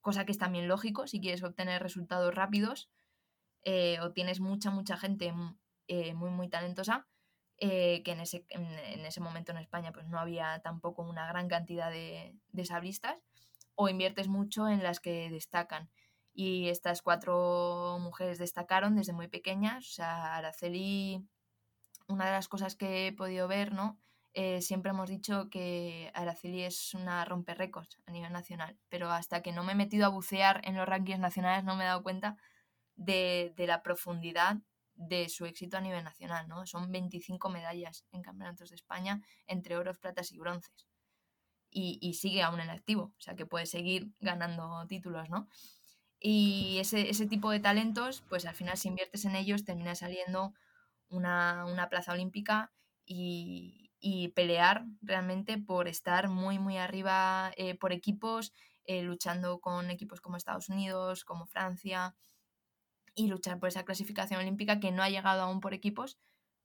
[0.00, 2.90] cosa que es también lógico si quieres obtener resultados rápidos
[3.64, 7.06] eh, o tienes mucha, mucha gente muy, muy talentosa,
[7.58, 11.90] que en ese, en, ese, momento en España pues no había tampoco una gran cantidad
[11.90, 13.16] de, de sabristas,
[13.74, 15.88] o inviertes mucho en las que destacan
[16.40, 19.88] y estas cuatro mujeres destacaron desde muy pequeñas.
[19.88, 21.26] O sea, Araceli,
[22.06, 23.98] una de las cosas que he podido ver, ¿no?
[24.34, 29.42] Eh, siempre hemos dicho que Araceli es una romper récords a nivel nacional, pero hasta
[29.42, 32.04] que no me he metido a bucear en los rankings nacionales no me he dado
[32.04, 32.36] cuenta
[32.94, 34.58] de, la profundidad
[34.94, 36.64] de su éxito a nivel nacional, ¿no?
[36.66, 40.86] Son 25 medallas en campeonatos de España entre oros, platas y bronces.
[41.68, 45.48] Y, y sigue aún en activo, o sea que puede seguir ganando títulos, ¿no?
[46.20, 50.52] Y ese, ese, tipo de talentos, pues al final si inviertes en ellos termina saliendo
[51.08, 52.72] una, una plaza olímpica
[53.06, 58.52] y, y, pelear realmente por estar muy, muy arriba eh, por equipos,
[58.84, 62.16] eh, luchando con equipos como Estados Unidos, como Francia,
[63.18, 66.18] y luchar por esa clasificación olímpica que no ha llegado aún por equipos,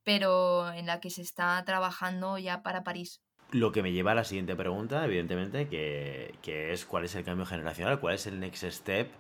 [0.04, 3.23] pero en la que se está trabajando ya para París.
[3.54, 6.34] Lo que me lleva a la siguiente pregunta, evidentemente, que,
[6.74, 9.12] es cuál es el cambio generacional, cuál es el next step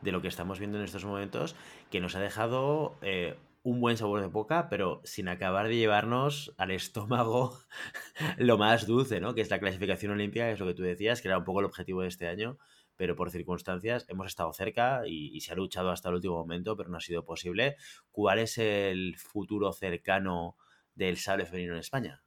[0.00, 1.54] de lo que estamos viendo en estos momentos,
[1.90, 6.54] que nos ha dejado eh, un buen sabor de boca, pero sin acabar de llevarnos
[6.56, 7.58] al estómago
[8.38, 9.34] lo más dulce, ¿no?
[9.34, 11.60] Que es la clasificación olímpica, que es lo que tú decías, que era un poco
[11.60, 12.56] el objetivo de este año,
[12.96, 16.78] pero por circunstancias hemos estado cerca y, y se ha luchado hasta el último momento,
[16.78, 17.76] pero no ha sido posible.
[18.10, 20.56] ¿Cuál es el futuro cercano
[20.94, 22.22] del sable femenino en España?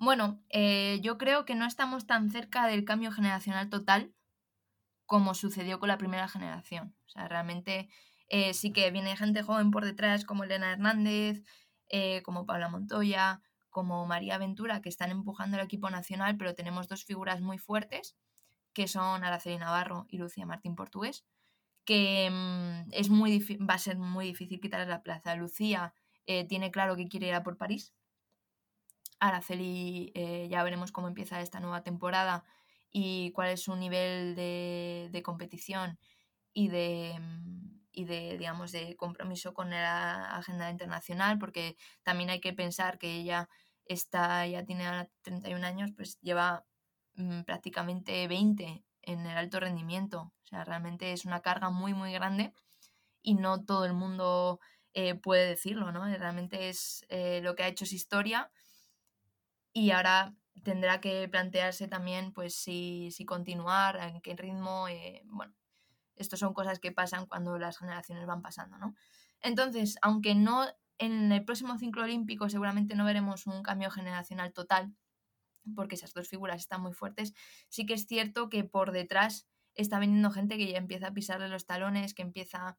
[0.00, 4.14] Bueno, eh, yo creo que no estamos tan cerca del cambio generacional total
[5.04, 6.96] como sucedió con la primera generación.
[7.04, 7.90] O sea, realmente
[8.28, 11.44] eh, sí que viene gente joven por detrás como Elena Hernández,
[11.90, 16.88] eh, como Paula Montoya, como María Ventura, que están empujando el equipo nacional, pero tenemos
[16.88, 18.16] dos figuras muy fuertes,
[18.72, 21.26] que son Araceli Navarro y Lucía Martín Portugués,
[21.84, 25.34] que mm, es muy va a ser muy difícil quitarle la plaza.
[25.34, 25.92] Lucía
[26.48, 27.92] tiene claro que quiere ir a por París,
[29.20, 32.44] Araceli eh, ya veremos cómo empieza esta nueva temporada
[32.90, 35.98] y cuál es su nivel de, competición
[36.52, 42.40] y de, mm, y de, digamos, de compromiso con la agenda internacional, porque también hay
[42.40, 43.48] que pensar que ella
[43.84, 46.64] está, ya tiene 31 años, pues lleva
[47.14, 50.32] mm, prácticamente 20 en el alto rendimiento.
[50.44, 52.52] O sea, realmente es una carga muy, muy grande
[53.22, 54.60] y no todo el mundo
[54.94, 56.04] eh, puede decirlo, ¿no?
[56.06, 58.50] Realmente es eh, lo que ha hecho es historia
[59.72, 65.54] y ahora tendrá que plantearse también pues si, si continuar, en qué ritmo, eh, bueno,
[66.16, 68.94] estas son cosas que pasan cuando las generaciones van pasando, ¿no?
[69.40, 70.66] Entonces, aunque no
[70.98, 74.94] en el próximo ciclo olímpico seguramente no veremos un cambio generacional total,
[75.74, 77.32] porque esas dos figuras están muy fuertes,
[77.68, 81.48] sí que es cierto que por detrás está viniendo gente que ya empieza a pisarle
[81.48, 82.76] los talones, que empieza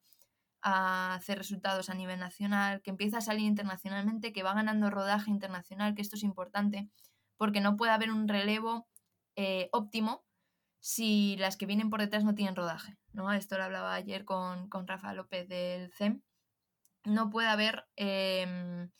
[0.62, 5.30] a hacer resultados a nivel nacional, que empieza a salir internacionalmente, que va ganando rodaje
[5.30, 6.88] internacional, que esto es importante,
[7.36, 8.86] porque no puede haber un relevo
[9.36, 10.24] eh, óptimo
[10.78, 12.96] si las que vienen por detrás no tienen rodaje.
[13.12, 13.32] ¿no?
[13.32, 16.22] Esto lo hablaba ayer con, con Rafa López del CEM.
[17.04, 18.90] No puede haber em,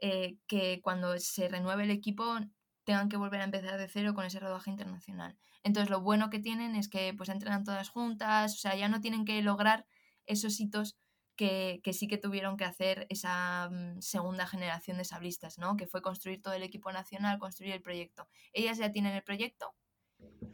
[0.00, 2.38] eh, que cuando se renueve el equipo
[2.84, 5.36] tengan que volver a empezar de cero con ese rodaje internacional.
[5.62, 9.00] Entonces lo bueno que tienen es que pues entrenan todas juntas, o sea, ya no
[9.00, 9.86] tienen que lograr
[10.26, 10.96] esos hitos
[11.36, 15.76] que, sí que tuvieron que hacer esa mm, segunda generación de sablistas, ¿no?
[15.76, 18.28] Que fue construir todo el equipo nacional, construir el proyecto.
[18.52, 19.74] Ellas ya tienen el proyecto,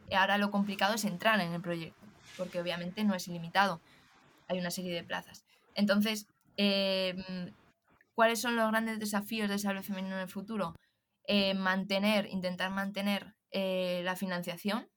[0.09, 2.05] y ahora lo complicado es entrar en el proyecto,
[2.37, 3.81] porque obviamente no es ilimitado,
[4.47, 5.45] hay una serie de plazas.
[5.75, 7.53] Entonces, em,
[8.13, 10.75] ¿cuáles son los grandes desafíos de sable femenino en el futuro?
[11.25, 14.89] Eh, mantener, intentar mantener eh, la financiación,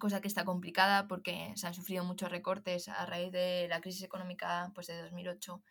[0.00, 4.02] cosa que está complicada porque se han sufrido muchos recortes a raíz de la crisis
[4.02, 5.62] económica pues, de 2008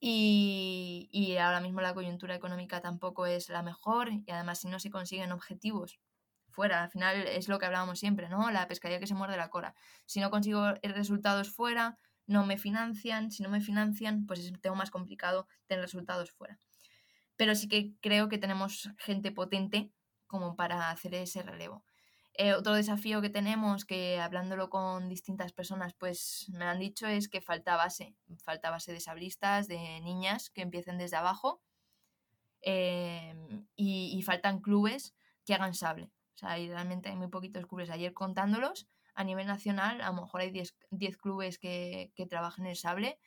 [0.00, 4.80] y, y, ahora mismo la coyuntura económica tampoco es la mejor y además si no
[4.80, 6.00] se consiguen objetivos
[6.52, 8.50] fuera, al final es lo que hablábamos siempre, ¿no?
[8.50, 9.74] La pescadilla que se muerde la cora.
[10.06, 14.90] Si no consigo resultados fuera, no me financian, si no me financian, pues tengo más
[14.90, 16.58] complicado tener resultados fuera.
[17.36, 19.90] Pero sí que creo que tenemos gente potente
[20.26, 21.84] como para hacer ese relevo.
[22.34, 27.28] Eh, otro desafío que tenemos, que hablándolo con distintas personas, pues me han dicho es
[27.28, 31.62] que falta base, falta base de sablistas, de niñas que empiecen desde abajo.
[32.64, 35.14] em, y, faltan clubes
[35.44, 36.10] que hagan sable.
[36.34, 37.90] O sea, realmente hay muy poquitos clubes.
[37.90, 42.76] Ayer contándolos, a nivel nacional, a lo mejor hay 10 clubes que, que trabajan el
[42.76, 43.18] sable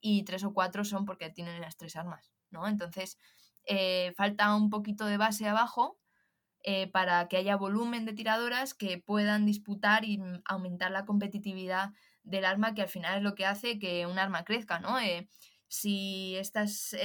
[0.00, 2.68] y tres o cuatro son porque tienen las tres armas, ¿no?
[2.68, 3.18] Entonces,
[3.64, 5.98] eh, falta un poquito de base abajo
[6.66, 11.90] eh, para que haya volumen de tiradoras que puedan disputar y aumentar la competitividad
[12.22, 14.98] del arma, que al final es lo que hace que un arma crezca, ¿no?
[14.98, 15.28] Eh,
[15.68, 16.96] si estas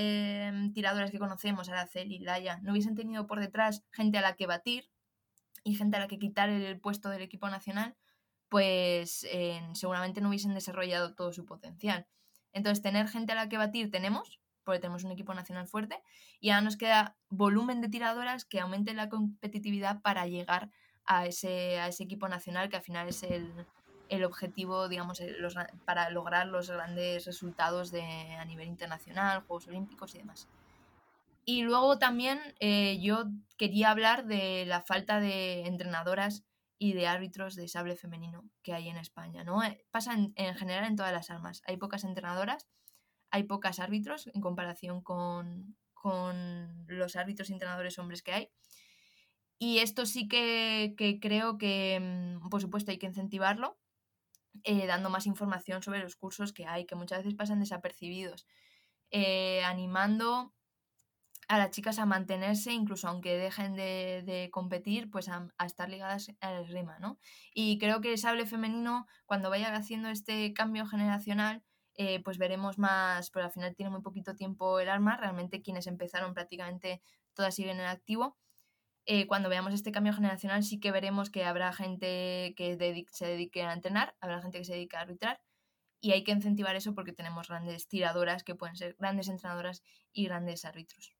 [0.73, 4.45] tiradoras que conocemos, Aracel y Laia, no hubiesen tenido por detrás gente a la que
[4.45, 4.89] batir
[5.63, 7.97] y gente a la que quitar el puesto del equipo nacional,
[8.47, 9.27] pues
[9.73, 12.07] seguramente no hubiesen desarrollado todo su potencial.
[12.53, 16.01] Entonces, tener gente a la que batir tenemos, porque tenemos un equipo nacional fuerte,
[16.39, 20.69] y ahora nos queda volumen de tiradoras que aumente la competitividad para llegar
[21.05, 25.21] a ese, a ese equipo nacional, que al final es el, objetivo, digamos,
[25.85, 30.47] para lograr los grandes resultados de, a nivel internacional, Juegos Olímpicos y demás.
[31.45, 33.25] Y luego también eh, yo
[33.57, 36.43] quería hablar de la falta de entrenadoras
[36.77, 39.43] y de árbitros de sable femenino que hay en España.
[39.43, 39.61] ¿no?
[39.63, 41.61] Eh, pasa en, general en todas las armas.
[41.65, 42.67] Hay pocas entrenadoras,
[43.31, 45.75] hay pocas árbitros en comparación con,
[46.87, 48.49] los árbitros y entrenadores hombres que hay.
[49.57, 53.77] Y esto sí que, creo que, mm, por supuesto, hay que incentivarlo,
[54.63, 58.47] eh, dando más información sobre los cursos que hay, que muchas veces pasan desapercibidos,
[59.11, 60.53] eh, animando
[61.49, 66.63] a las chicas a mantenerse, incluso aunque dejen de, competir, pues a, estar ligadas al
[66.63, 67.19] esgrima, ¿no?
[67.53, 71.63] Y creo que el sable femenino, cuando vaya haciendo este cambio generacional,
[72.01, 75.85] eh, pues veremos más, pero al final tiene muy poquito tiempo el arma, realmente quienes
[75.85, 77.01] empezaron prácticamente
[77.33, 78.37] todas siguen en activo.
[79.05, 83.63] Eh, cuando veamos este cambio generacional sí que veremos que habrá gente que se dedique
[83.63, 85.41] a entrenar, habrá gente que se dedique a arbitrar
[85.99, 89.83] y hay que incentivar eso porque tenemos grandes tiradoras que pueden ser grandes entrenadoras
[90.13, 91.11] y grandes árbitros.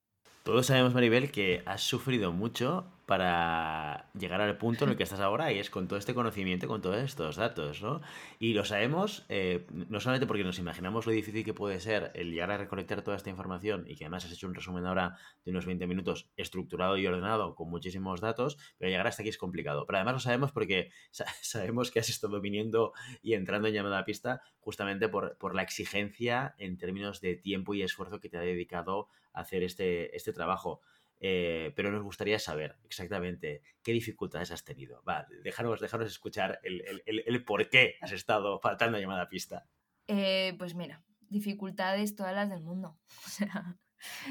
[0.44, 5.20] Todos sabemos, Maribel, que has sufrido mucho para llegar al punto en el que estás
[5.20, 8.02] ahora y es con todo este conocimiento, con todos estos datos, ¿no?
[8.38, 12.30] Y lo sabemos eh, no solamente porque nos imaginamos lo difícil que puede ser el
[12.30, 15.50] llegar a recolectar toda esta información y que además has hecho un resumen ahora de
[15.50, 19.88] unos 20 minutos estructurado y ordenado con muchísimos datos, pero llegar hasta aquí es complicado.
[19.88, 20.92] Pero además lo sabemos porque
[21.42, 22.94] sabemos que has estado viniendo
[23.24, 27.74] y entrando en llamada a pista justamente por, por la exigencia en términos de tiempo
[27.74, 30.82] y esfuerzo que te ha dedicado a hacer este, este trabajo.
[31.22, 35.04] Eh, pero nos gustaría saber exactamente qué dificultades has tenido.
[35.04, 39.66] Va, déjanos, escuchar el, por qué has estado faltando a llamada pista.
[40.08, 42.98] Eh, pues mira, dificultades todas las del mundo.
[43.26, 43.78] O sea,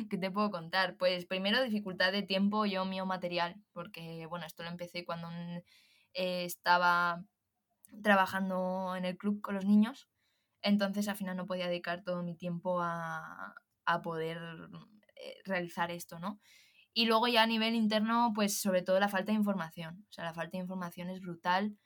[0.09, 0.97] ¿qué te puedo contar?
[0.97, 5.29] Pues primero dificultad de tiempo yo mío material, porque bueno, esto lo empecé cuando
[6.15, 7.23] eh, estaba
[8.03, 10.09] trabajando en el club con los niños,
[10.63, 14.39] entonces al final no podía dedicar todo mi tiempo a, a poder
[15.45, 16.41] realizar esto, ¿no?
[16.99, 20.05] Y luego ya a nivel interno, pues sobre todo la falta de información.
[20.11, 21.79] O sea, la falta de información es brutal.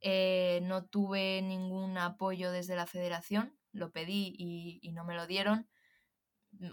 [0.00, 5.68] Eh, no tuve ningún apoyo desde la federación, lo pedí y, no me lo dieron.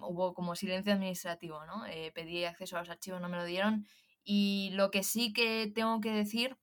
[0.01, 1.85] Hubo como silencio administrativo, ¿no?
[1.85, 3.85] Eh, pedí acceso a los archivos, no me lo dieron.
[4.23, 6.57] Y lo que sí que tengo que decir,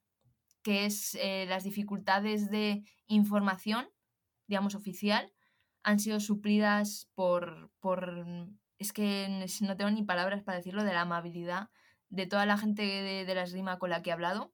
[0.64, 3.88] que es eh, las dificultades de información,
[4.48, 5.32] digamos, oficial,
[5.84, 8.26] han sido suplidas por, por
[8.80, 9.28] es que
[9.60, 11.68] no tengo ni palabras para decirlo de la amabilidad
[12.08, 14.52] de toda la gente de, la esgrima con la que he hablado,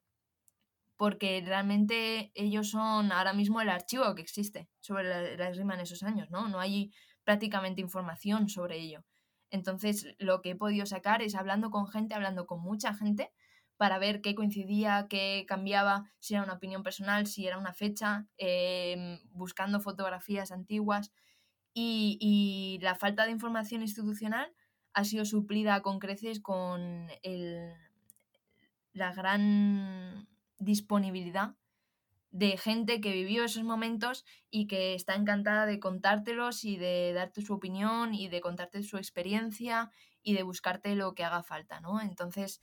[0.97, 6.03] porque realmente ellos son ahora mismo el archivo que existe sobre la, esgrima en esos
[6.03, 6.49] años, ¿no?
[6.49, 9.05] No hay prácticamente información sobre ello.
[9.51, 13.33] Entonces, lo que he podido sacar es hablando con gente, hablando con mucha gente,
[13.77, 18.27] para ver qué coincidía, qué cambiaba, si era una opinión personal, si era una fecha,
[18.39, 21.13] em, buscando fotografías antiguas
[21.79, 24.51] y, la falta de información institucional
[24.95, 27.09] ha sido suplida con creces con
[28.93, 30.27] la gran
[30.59, 31.55] disponibilidad
[32.31, 37.43] de gente que vivió esos momentos y que está encantada de contártelos y de darte
[37.43, 39.91] su opinión y de contarte su experiencia
[40.23, 42.01] y de buscarte lo que haga falta, ¿no?
[42.01, 42.61] Entonces,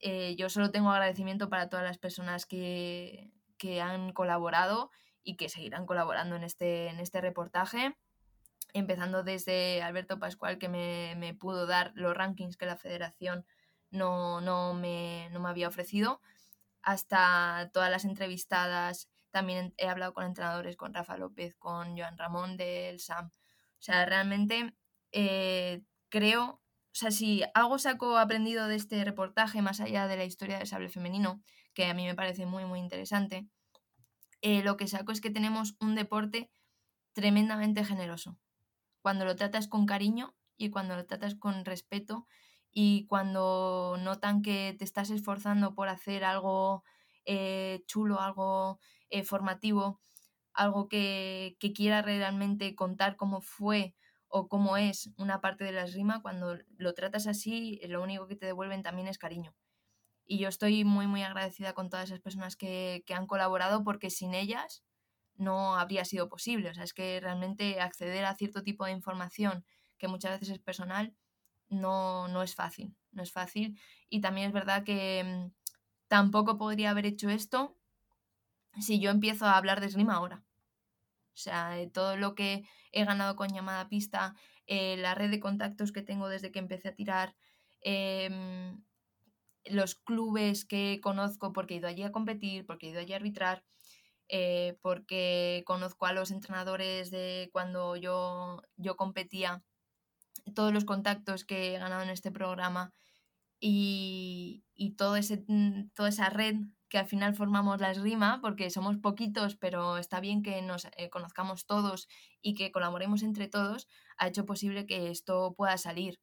[0.00, 4.90] eh, yo solo tengo agradecimiento para todas las personas que, que han colaborado
[5.22, 7.94] y que seguirán colaborando en este, en este reportaje
[8.74, 13.46] empezando desde Alberto Pascual, que me, pudo dar los rankings que la federación
[13.90, 16.20] no, no, me, no me había ofrecido,
[16.82, 19.08] hasta todas las entrevistadas.
[19.30, 23.28] También he hablado con entrenadores, con Rafa López, con Joan Ramón del SAM.
[23.28, 24.74] O sea, realmente
[25.12, 26.60] eh, creo, o
[26.92, 30.88] sea, si algo saco aprendido de este reportaje, más allá de la historia del sable
[30.88, 31.42] femenino,
[31.74, 33.46] que a mí me parece muy, muy interesante,
[34.42, 36.50] eh, lo que saco es que tenemos un deporte
[37.12, 38.36] tremendamente generoso
[39.04, 42.26] cuando lo tratas con cariño y cuando lo tratas con respeto
[42.72, 46.84] y cuando notan que te estás esforzando por hacer algo
[47.26, 48.78] eh, chulo, algo
[49.10, 50.00] eh, formativo,
[50.54, 53.94] algo que, que, quiera realmente contar cómo fue
[54.28, 58.36] o cómo es una parte de la esgrima, cuando lo tratas así, lo único que
[58.36, 59.54] te devuelven también es cariño.
[60.24, 64.08] Y yo estoy muy, muy agradecida con todas esas personas que, que han colaborado porque
[64.08, 64.82] sin ellas
[65.36, 66.70] no habría sido posible.
[66.70, 69.64] O sea, es que realmente acceder a cierto tipo de información
[69.98, 71.14] que muchas veces es personal,
[71.68, 73.78] no, no es fácil, no es fácil.
[74.08, 75.52] Y también es verdad que mm,
[76.08, 77.76] tampoco podría haber hecho esto
[78.80, 80.44] si yo empiezo a hablar de esgrima ahora.
[81.34, 84.34] O sea, todo lo que he ganado con llamada pista,
[84.66, 87.34] eh, la red de contactos que tengo desde que empecé a tirar,
[87.80, 88.82] em,
[89.66, 93.16] los clubes que conozco porque he ido allí a competir, porque he ido allí a
[93.16, 93.64] arbitrar,
[94.36, 99.62] eh, porque conozco a los entrenadores de cuando yo, yo competía
[100.56, 102.92] todos los contactos que he ganado en este programa
[103.60, 104.64] y,
[104.98, 106.56] todo ese, mm, toda esa red
[106.88, 111.10] que al final formamos la esgrima, porque somos poquitos, pero está bien que nos eh,
[111.10, 112.08] conozcamos todos
[112.42, 116.18] y que colaboremos entre todos, ha hecho posible que esto pueda salir.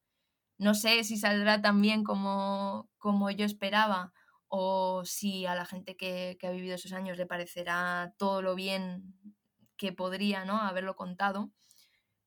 [0.58, 4.12] No sé si saldrá tan bien como, como yo esperaba
[4.54, 8.54] o si a la gente que, que, ha vivido esos años le parecerá todo lo
[8.54, 9.16] bien
[9.78, 10.60] que podría ¿no?
[10.60, 11.54] haberlo contado,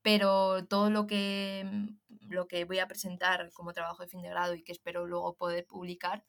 [0.00, 4.30] pero todo lo que, mm, lo que voy a presentar como trabajo de fin de
[4.30, 6.24] grado y que espero luego poder publicar,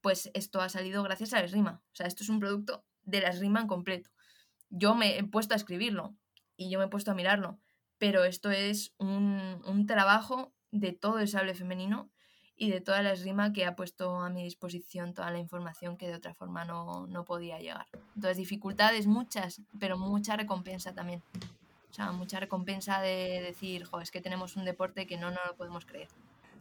[0.00, 1.84] pues esto ha salido gracias a la esgrima.
[1.92, 4.10] O sea, esto es un producto de la esgrima en completo.
[4.70, 6.16] Yo me he puesto a escribirlo
[6.56, 7.60] y yo me he puesto a mirarlo,
[7.98, 12.10] pero esto es un, un trabajo de todo el sable femenino
[12.56, 16.08] y de toda la esgrima que ha puesto a mi disposición toda la información que
[16.08, 17.86] de otra forma no, no podía llegar.
[18.14, 21.22] Entonces, dificultades muchas, pero mucha recompensa también.
[21.90, 25.40] O sea, mucha recompensa de decir, jo, es que tenemos un deporte que no, no
[25.46, 26.08] lo podemos creer.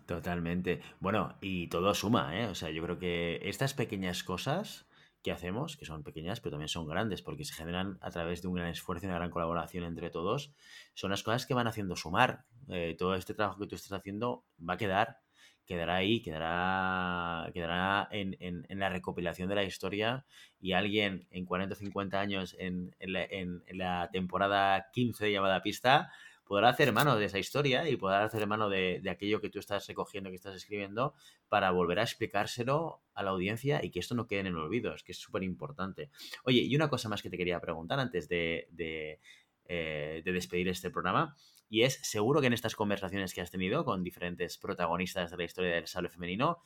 [0.06, 0.82] Totalmente.
[1.00, 2.48] Bueno, y todo suma, ¿eh?
[2.48, 4.86] O sea, yo creo que estas pequeñas cosas
[5.24, 8.48] que hacemos, que son pequeñas, pero también son grandes, porque se generan a través de
[8.48, 10.54] un gran esfuerzo y una gran colaboración entre todos,
[10.93, 12.46] son las cosas que van haciendo sumar.
[12.68, 15.25] Eh, todo este trabajo que tú estás haciendo va a quedar
[15.66, 20.26] quedará ahí, quedará, quedará en, en, la recopilación de la historia
[20.60, 25.32] y alguien en 40 o 50 años en, en, la, en, la, temporada 15 de
[25.32, 26.12] llamada pista
[26.46, 29.58] podrá hacer mano de esa historia y podrá hacer mano de, de, aquello que tú
[29.58, 31.16] estás recogiendo, que estás escribiendo,
[31.50, 34.93] para volver a explicárselo a la audiencia y que esto no quede en el olvido,
[34.93, 36.12] es que es súper importante.
[36.43, 39.20] Oye, y una cosa más que te quería preguntar antes de, de,
[39.68, 41.36] eh, de despedir este programa.
[41.68, 45.43] Y es seguro que en estas conversaciones que has tenido con diferentes protagonistas de la
[45.43, 46.59] historia del sable femenino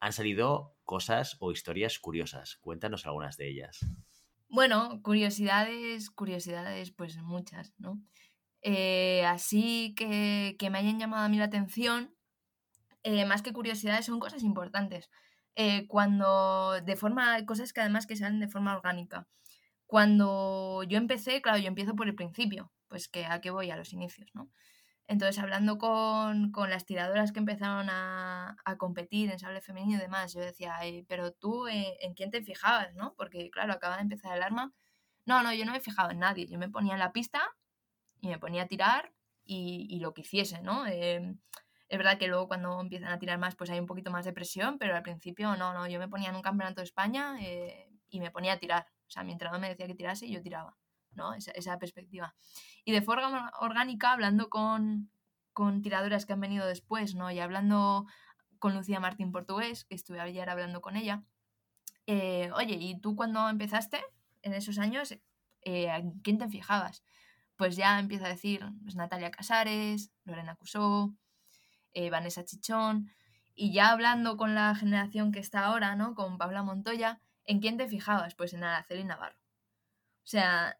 [0.00, 2.56] han salido cosas o historias curiosas.
[2.56, 3.80] Cuéntanos algunas de ellas.
[4.48, 8.00] Bueno, curiosidades, curiosidades, pues muchas, ¿no?
[8.62, 12.14] Eh, así que, que, me hayan llamado a mí la atención,
[13.02, 15.10] eh, más que curiosidades, son cosas importantes.
[15.54, 19.26] Eh, cuando de forma, cosas que además que salen de forma orgánica.
[19.86, 23.76] Cuando yo empecé, claro, yo empiezo por el principio, pues que a qué voy a
[23.76, 24.50] los inicios, ¿no?
[25.08, 30.00] Entonces, hablando con, con las tiradoras que empezaron a, a, competir en sable femenino y
[30.00, 30.78] demás, yo decía,
[31.08, 33.14] pero tú, eh, ¿en quién te fijabas, no?
[33.16, 34.74] Porque, claro, acaba de empezar el arma.
[35.24, 36.46] No, no, yo no me fijaba en nadie.
[36.46, 37.40] Yo me ponía en la pista
[38.20, 39.12] y me ponía a tirar
[39.44, 40.86] y, y lo que hiciese, ¿no?
[40.86, 41.34] Eh,
[41.88, 44.32] es verdad que luego cuando empiezan a tirar más, pues hay un poquito más de
[44.34, 45.88] presión, pero al principio no, no.
[45.88, 48.86] Yo me ponía en un campeonato de España eh, y me ponía a tirar.
[49.06, 50.76] O sea, mi entrenador me decía que tirase yo tiraba.
[51.34, 52.34] Esa, perspectiva.
[52.84, 55.10] Y de forma orgánica, hablando con,
[55.52, 57.30] con tiradoras que han venido después, ¿no?
[57.30, 58.06] Y hablando
[58.58, 61.24] con Lucía Martín Portugués, que estuve ayer hablando con ella.
[62.06, 64.00] Eh, oye, ¿y tú cuando empezaste
[64.42, 65.14] en esos años,
[65.62, 67.02] eh, quién te fijabas?
[67.56, 71.14] Pues ya empieza a decir pues, Natalia Casares, Lorena Cusó,
[71.92, 73.10] eh, Vanessa Chichón,
[73.54, 76.14] y ya hablando con la generación que está ahora, ¿no?
[76.14, 78.34] Con Paula Montoya, ¿en quién te fijabas?
[78.36, 79.36] Pues en Araceli Navarro.
[80.22, 80.78] O sea,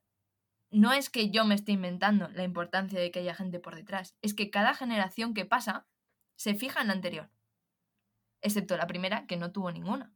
[0.70, 4.16] no es que yo me esté inventando la importancia de que haya gente por detrás,
[4.22, 5.86] es que cada generación que pasa
[6.36, 7.30] se fija en la anterior,
[8.42, 10.12] excepto la primera, que no tuvo ninguna.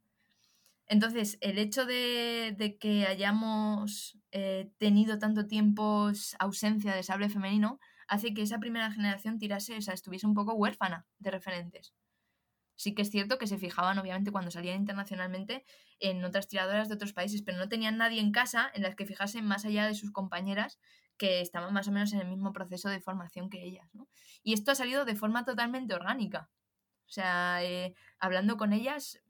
[0.85, 8.33] Entonces, el hecho de, que hayamos eh, tenido tanto tiempo ausencia de sable femenino hace
[8.33, 11.93] que esa primera generación tirase, o sea, estuviese un poco huérfana de referentes
[12.75, 15.65] sí que es cierto que se fijaban, obviamente, cuando salían internacionalmente
[15.99, 19.05] en otras tiradoras de otros países, pero no tenían nadie en casa en las que
[19.05, 20.79] fijasen más allá de sus compañeras
[21.17, 23.93] que estaban más o menos en el mismo proceso de formación que ellas.
[23.93, 24.07] ¿no?
[24.43, 26.49] Y esto ha salido de forma totalmente orgánica.
[27.07, 29.21] O sea, eh, hablando con ellas,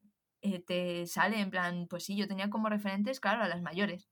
[0.41, 4.09] eh, te sale en plan, pues sí, yo tenía como referentes, claro, a las mayores.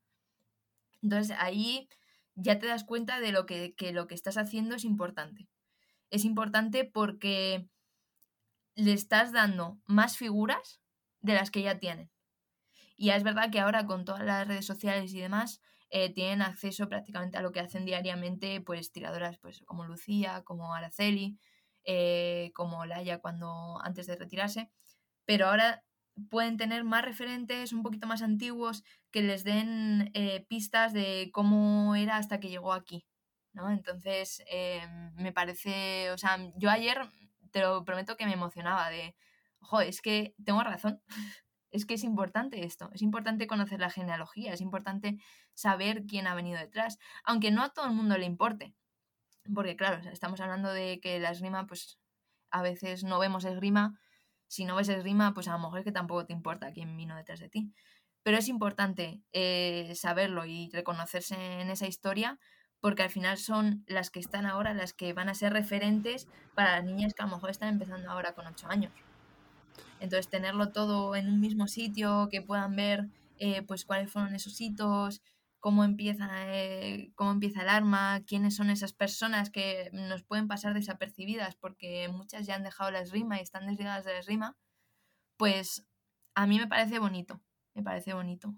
[1.02, 1.88] Entonces ahí
[2.36, 5.48] ya te das cuenta de lo que, que lo que estás haciendo es importante.
[6.10, 7.70] Es importante porque
[8.76, 10.82] le estás dando más figuras
[11.20, 12.12] de las que ya tienen.
[12.98, 15.62] Y es verdad que ahora con todas las redes sociales y demás,
[15.94, 20.74] eh, tienen acceso prácticamente a lo que hacen diariamente, pues tiradoras pues, como Lucía, como
[20.74, 21.38] Araceli,
[21.84, 24.72] eh, como Laia cuando antes de retirarse.
[25.26, 25.84] Pero ahora
[26.30, 31.96] pueden tener más referentes un poquito más antiguos que les den eh, pistas de cómo
[31.96, 33.06] era hasta que llegó aquí.
[33.54, 33.70] ¿no?
[33.70, 34.44] Entonces,
[35.16, 37.02] me parece, o sea, yo ayer
[37.52, 39.16] te lo prometo que me emocionaba de,
[39.60, 41.02] ojo, es que tengo razón.
[41.74, 45.18] Es que es importante esto, es importante conocer la genealogía, es importante
[45.54, 48.76] saber quién ha venido detrás, aunque no a todo el mundo le importe.
[49.56, 51.98] Porque claro, estamos hablando de que la esgrima, pues
[52.52, 53.98] a veces no vemos esgrima,
[54.48, 57.16] si no ves esgrima, pues a lo mejor es que tampoco te importa quién vino
[57.16, 57.72] detrás de ti.
[58.22, 62.38] Pero es importante eh, saberlo y reconocerse en esa historia
[62.82, 66.78] porque al final son las que están ahora, las que van a ser referentes para
[66.78, 68.92] las niñas que a lo mejor están empezando ahora con 8 años.
[70.00, 73.08] Entonces, tenerlo todo en un mismo sitio, que puedan ver
[73.38, 75.22] eh, pues cuáles fueron esos hitos,
[75.60, 80.74] cómo empieza, eh, cómo empieza el arma, quiénes son esas personas que nos pueden pasar
[80.74, 84.58] desapercibidas porque muchas ya han dejado la esgrima y están desligadas de la esgrima,
[85.38, 85.86] pues
[86.34, 87.42] a mí me parece bonito,
[87.76, 88.56] me parece bonito.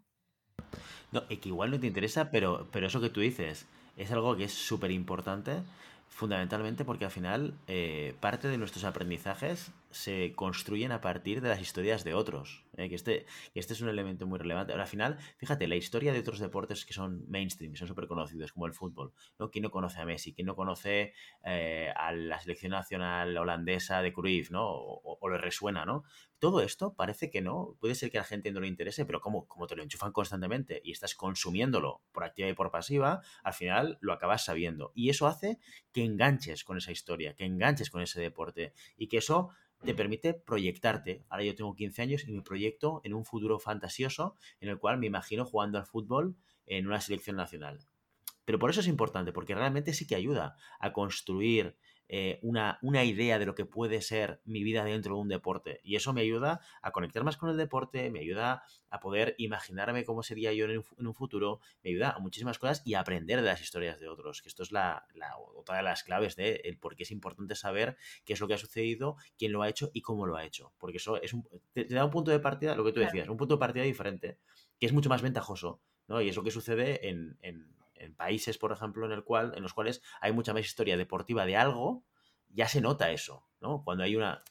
[1.11, 3.67] No, que igual no te interesa, pero, pero eso que tú dices,
[3.97, 5.61] es algo que es súper importante,
[6.09, 11.61] fundamentalmente porque al final eh, parte de nuestros aprendizajes se construyen a partir de las
[11.61, 12.65] historias de otros.
[12.77, 12.89] ¿eh?
[12.89, 14.73] que, este, este es un elemento muy relevante.
[14.73, 18.07] Ahora, al final, fíjate, la historia de otros deportes que son mainstream, que son súper
[18.07, 19.13] conocidos, como el fútbol.
[19.39, 19.51] ¿no?
[19.51, 20.33] ¿Quién no conoce a Messi?
[20.33, 21.13] ¿Quién no conoce
[21.45, 24.51] eh, a la selección nacional holandesa de Cruyff?
[24.51, 24.65] ¿no?
[24.65, 26.03] O, le resuena, ¿no?
[26.39, 27.77] Todo esto parece que no.
[27.79, 30.11] Puede ser que a la gente no le interese, pero como, como te lo enchufan
[30.11, 34.91] constantemente y estás consumiéndolo por activa y por pasiva, al final lo acabas sabiendo.
[34.93, 35.59] Y eso hace
[35.93, 39.51] que enganches con esa historia, que enganches con ese deporte y que eso
[39.83, 41.23] te permite proyectarte.
[41.29, 44.97] Ahora yo tengo 15 años y me proyecto en un futuro fantasioso en el cual
[44.97, 47.79] me imagino jugando al fútbol en una selección nacional.
[48.45, 51.77] Pero por eso es importante, porque realmente sí que ayuda a construir
[52.09, 55.79] eh, una, una, idea de lo que puede ser mi vida dentro de un deporte.
[55.83, 60.03] Y eso me ayuda a conectar más con el deporte, me ayuda a poder imaginarme
[60.03, 63.47] cómo sería yo en un, futuro, me ayuda a muchísimas cosas y a aprender de
[63.47, 65.05] las historias de otros, que esto es la,
[65.55, 68.53] otra de las claves de el por qué es importante saber qué es lo que
[68.53, 70.73] ha sucedido, quién lo ha hecho y cómo lo ha hecho.
[70.77, 73.37] Porque eso es un, te, da un punto de partida, lo que tú decías, un
[73.37, 74.37] punto de partida diferente,
[74.79, 75.81] que es mucho más ventajoso.
[76.07, 76.21] ¿no?
[76.21, 77.73] Y es lo que sucede en en
[78.11, 81.55] países, por ejemplo, en, el cual, en los cuales hay mucha más historia deportiva de
[81.55, 82.05] algo,
[82.49, 83.83] ya se nota eso, ¿no?
[83.83, 84.43] Cuando hay una...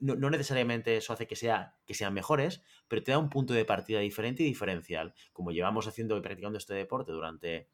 [0.00, 3.64] No, necesariamente eso hace que, sea, que sean mejores, pero te da un punto de
[3.66, 5.12] partida diferente y diferencial.
[5.34, 7.68] Como llevamos haciendo y practicando este deporte durante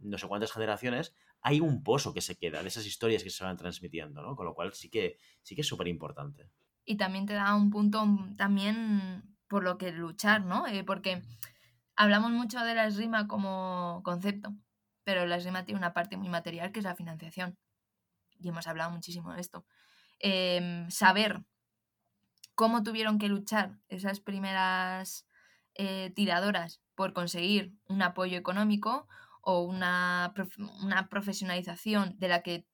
[0.00, 3.44] no sé cuántas generaciones, hay un pozo que se queda de esas historias que se
[3.44, 4.36] van transmitiendo, ¿no?
[4.36, 6.50] Con lo cual sí que, sí que es súper importante.
[6.84, 8.04] Y también te da un punto
[8.36, 10.66] también por lo que luchar, ¿no?
[10.66, 11.22] Eh, porque
[11.96, 14.54] hablamos mucho de la esgrima como concepto,
[15.04, 17.58] pero la esgrima tiene una parte muy material que es la financiación.
[18.38, 19.64] Y hemos hablado muchísimo de esto.
[20.18, 21.44] Em, saber
[22.54, 25.26] cómo tuvieron que luchar esas primeras
[25.74, 29.08] eh, tiradoras por conseguir un apoyo económico
[29.42, 30.32] o una,
[30.82, 32.66] una, profesionalización de la que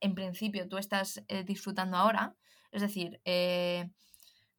[0.00, 2.36] en principio tú estás eh, disfrutando ahora.
[2.72, 3.90] Es decir, eh,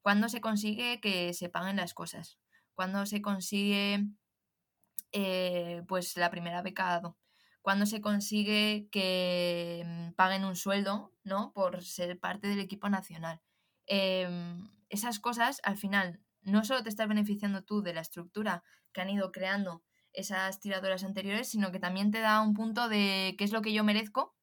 [0.01, 2.39] cuando se consigue que se paguen las cosas,
[2.79, 4.05] cuando se consigue
[5.11, 7.17] eh, pues la primera becado,
[7.61, 11.51] cuando se consigue que mm, paguen un sueldo, ¿no?
[11.51, 13.41] Por ser parte del equipo nacional.
[13.85, 18.63] Em, esas cosas, al final, no solo te estás beneficiando tú de la estructura
[18.93, 23.35] que han ido creando esas tiradoras anteriores, sino que también te da un punto de
[23.37, 24.37] qué es lo que yo merezco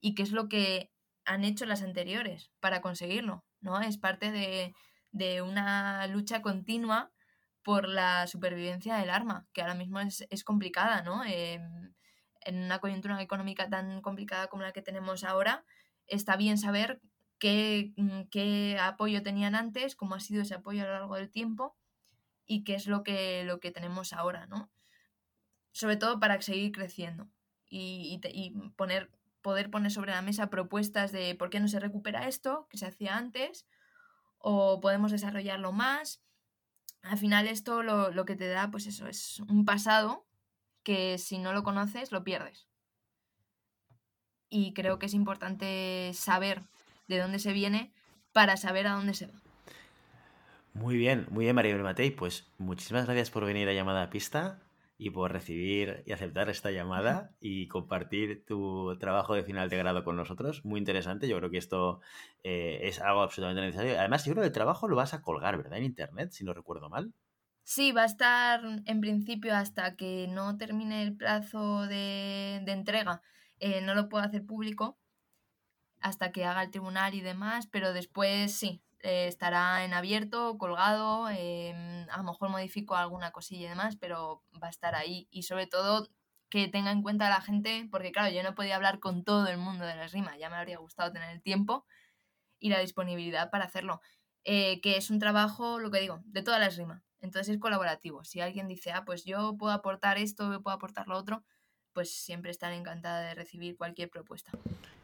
[0.00, 0.92] y qué es lo que
[1.24, 3.80] han hecho las anteriores para conseguirlo, ¿no?
[3.80, 4.76] Es parte de,
[5.10, 7.12] de una lucha continua
[7.68, 11.22] por la supervivencia del arma, que ahora mismo es, complicada, ¿no?
[11.26, 11.92] Em,
[12.40, 15.66] en una coyuntura económica tan complicada como la que tenemos ahora,
[16.06, 17.02] está bien saber
[17.38, 21.28] qué, mm, qué, apoyo tenían antes, cómo ha sido ese apoyo a lo largo del
[21.30, 21.76] tiempo
[22.46, 24.70] y qué es lo que, lo que tenemos ahora, ¿no?
[25.72, 27.28] Sobre todo para seguir creciendo
[27.68, 29.10] y, y poner,
[29.42, 32.86] poder poner sobre la mesa propuestas de por qué no se recupera esto que se
[32.86, 33.66] hacía antes
[34.38, 36.22] o podemos desarrollarlo más
[37.02, 40.26] al final esto lo, que te da, pues eso, es un pasado
[40.82, 42.66] que si no lo conoces, lo pierdes.
[44.50, 46.62] Y creo que es importante saber
[47.06, 47.92] de dónde se viene
[48.32, 49.40] para saber a dónde se va.
[50.74, 52.10] Muy bien, muy bien, María Matei.
[52.10, 54.60] Pues muchísimas gracias por venir a Llamada Pista.
[54.98, 60.02] Y por recibir y aceptar esta llamada y compartir tu trabajo de final de grado
[60.02, 60.64] con nosotros.
[60.64, 61.28] Muy interesante.
[61.28, 62.00] Yo creo que esto
[62.42, 63.96] eh, es algo absolutamente necesario.
[63.96, 65.78] Además, yo creo que el trabajo lo vas a colgar, ¿verdad?
[65.78, 67.14] En internet, si no recuerdo mal.
[67.62, 73.22] Sí, va a estar en principio hasta que no termine el plazo de, entrega.
[73.60, 74.98] Eh, no lo puedo hacer público
[76.00, 81.28] hasta que haga el tribunal y demás, pero después sí, eh, estará en abierto, colgado,
[81.30, 85.28] em, a lo mejor modifico alguna cosilla y demás, pero va a estar ahí.
[85.30, 86.08] Y sobre todo
[86.50, 89.46] que tenga en cuenta a la gente, porque claro, yo no podía hablar con todo
[89.48, 91.86] el mundo de la rima, ya me habría gustado tener el tiempo
[92.58, 94.00] y la disponibilidad para hacerlo.
[94.44, 97.02] Eh, que es un trabajo, lo que digo, de todas las rimas.
[97.20, 98.24] Entonces es colaborativo.
[98.24, 101.44] Si alguien dice, ah, pues yo puedo aportar esto, yo puedo aportar lo otro,
[101.92, 104.52] pues siempre estaré encantada de recibir cualquier propuesta.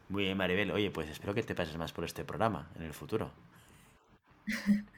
[0.09, 0.71] Muy bien, Maribel.
[0.71, 3.31] Oye, pues espero que te pases más por este programa en el futuro.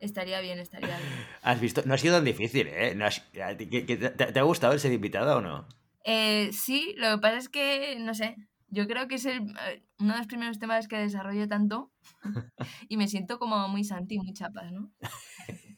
[0.00, 1.10] estaría bien, estaría bien.
[1.42, 2.96] Has visto, no ha sido tan difícil, ¿eh?
[3.32, 5.66] te, ha gustado el ser invitada o no?
[6.04, 8.36] Eh, sí, lo que pasa es que, no sé,
[8.68, 11.92] yo creo que es el, eh, uno de los primeros temas que desarrollo tanto
[12.88, 14.92] y me siento como muy santi, muy chapas, ¿no?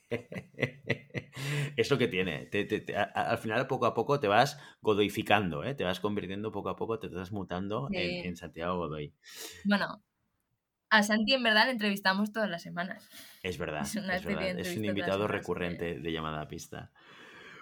[1.77, 2.49] es lo que tiene.
[3.15, 5.75] al final, poco a poco, te vas godoificando, ¿eh?
[5.75, 9.15] te vas convirtiendo poco a poco, te estás mutando en, en, Santiago Godoy.
[9.65, 10.03] Bueno,
[10.91, 13.09] a Santi en verdad le entrevistamos todas las semanas.
[13.43, 13.83] Es verdad.
[13.83, 16.91] Es, un invitado recurrente de llamada a pista.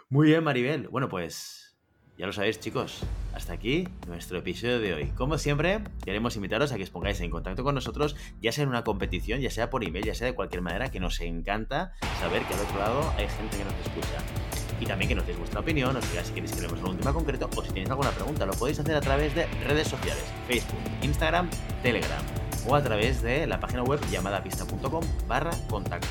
[0.08, 0.88] Muy bien, Maribel.
[0.88, 1.76] Bueno, pues
[2.16, 3.02] ya lo sabéis, chicos.
[3.34, 5.06] Hasta aquí nuestro episodio de hoy.
[5.16, 8.70] Como siempre, queremos invitaros a que os pongáis en contacto con nosotros, ya sea en
[8.70, 12.42] una competición, ya sea por email, ya sea de cualquier manera, que nos encanta saber
[12.44, 14.18] que al otro lado hay gente que nos escucha.
[14.80, 17.12] Y también que nos deis vuestra opinión, os digáis si queréis que leemos algún tema
[17.12, 18.46] concreto o si tenéis alguna pregunta.
[18.46, 21.50] Lo podéis hacer a través de redes sociales, Facebook, Instagram,
[21.82, 26.08] Telegram o a través de la página web llamadapista.com barra contacto.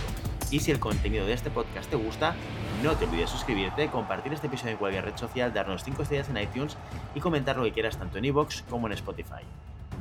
[0.52, 2.36] Y si el contenido de este podcast te gusta,
[2.84, 6.38] no te olvides suscribirte, compartir este episodio en cualquier red social, darnos 5 estrellas en
[6.38, 6.78] iTunes
[7.16, 9.44] y comentar lo que quieras tanto en iVoox como en Spotify.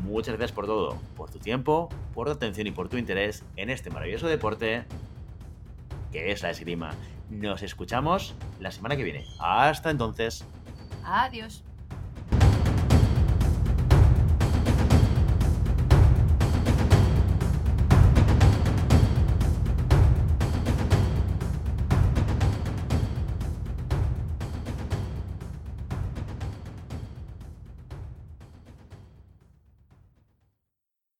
[0.02, 3.70] Muchas gracias por todo, por tu tiempo, por tu atención y por tu interés en
[3.70, 4.84] este maravilloso deporte
[6.12, 6.92] que es la esgrima.
[7.30, 9.24] Nos escuchamos la semana que viene.
[9.40, 10.44] Hasta entonces.
[11.05, 11.64] Adiós.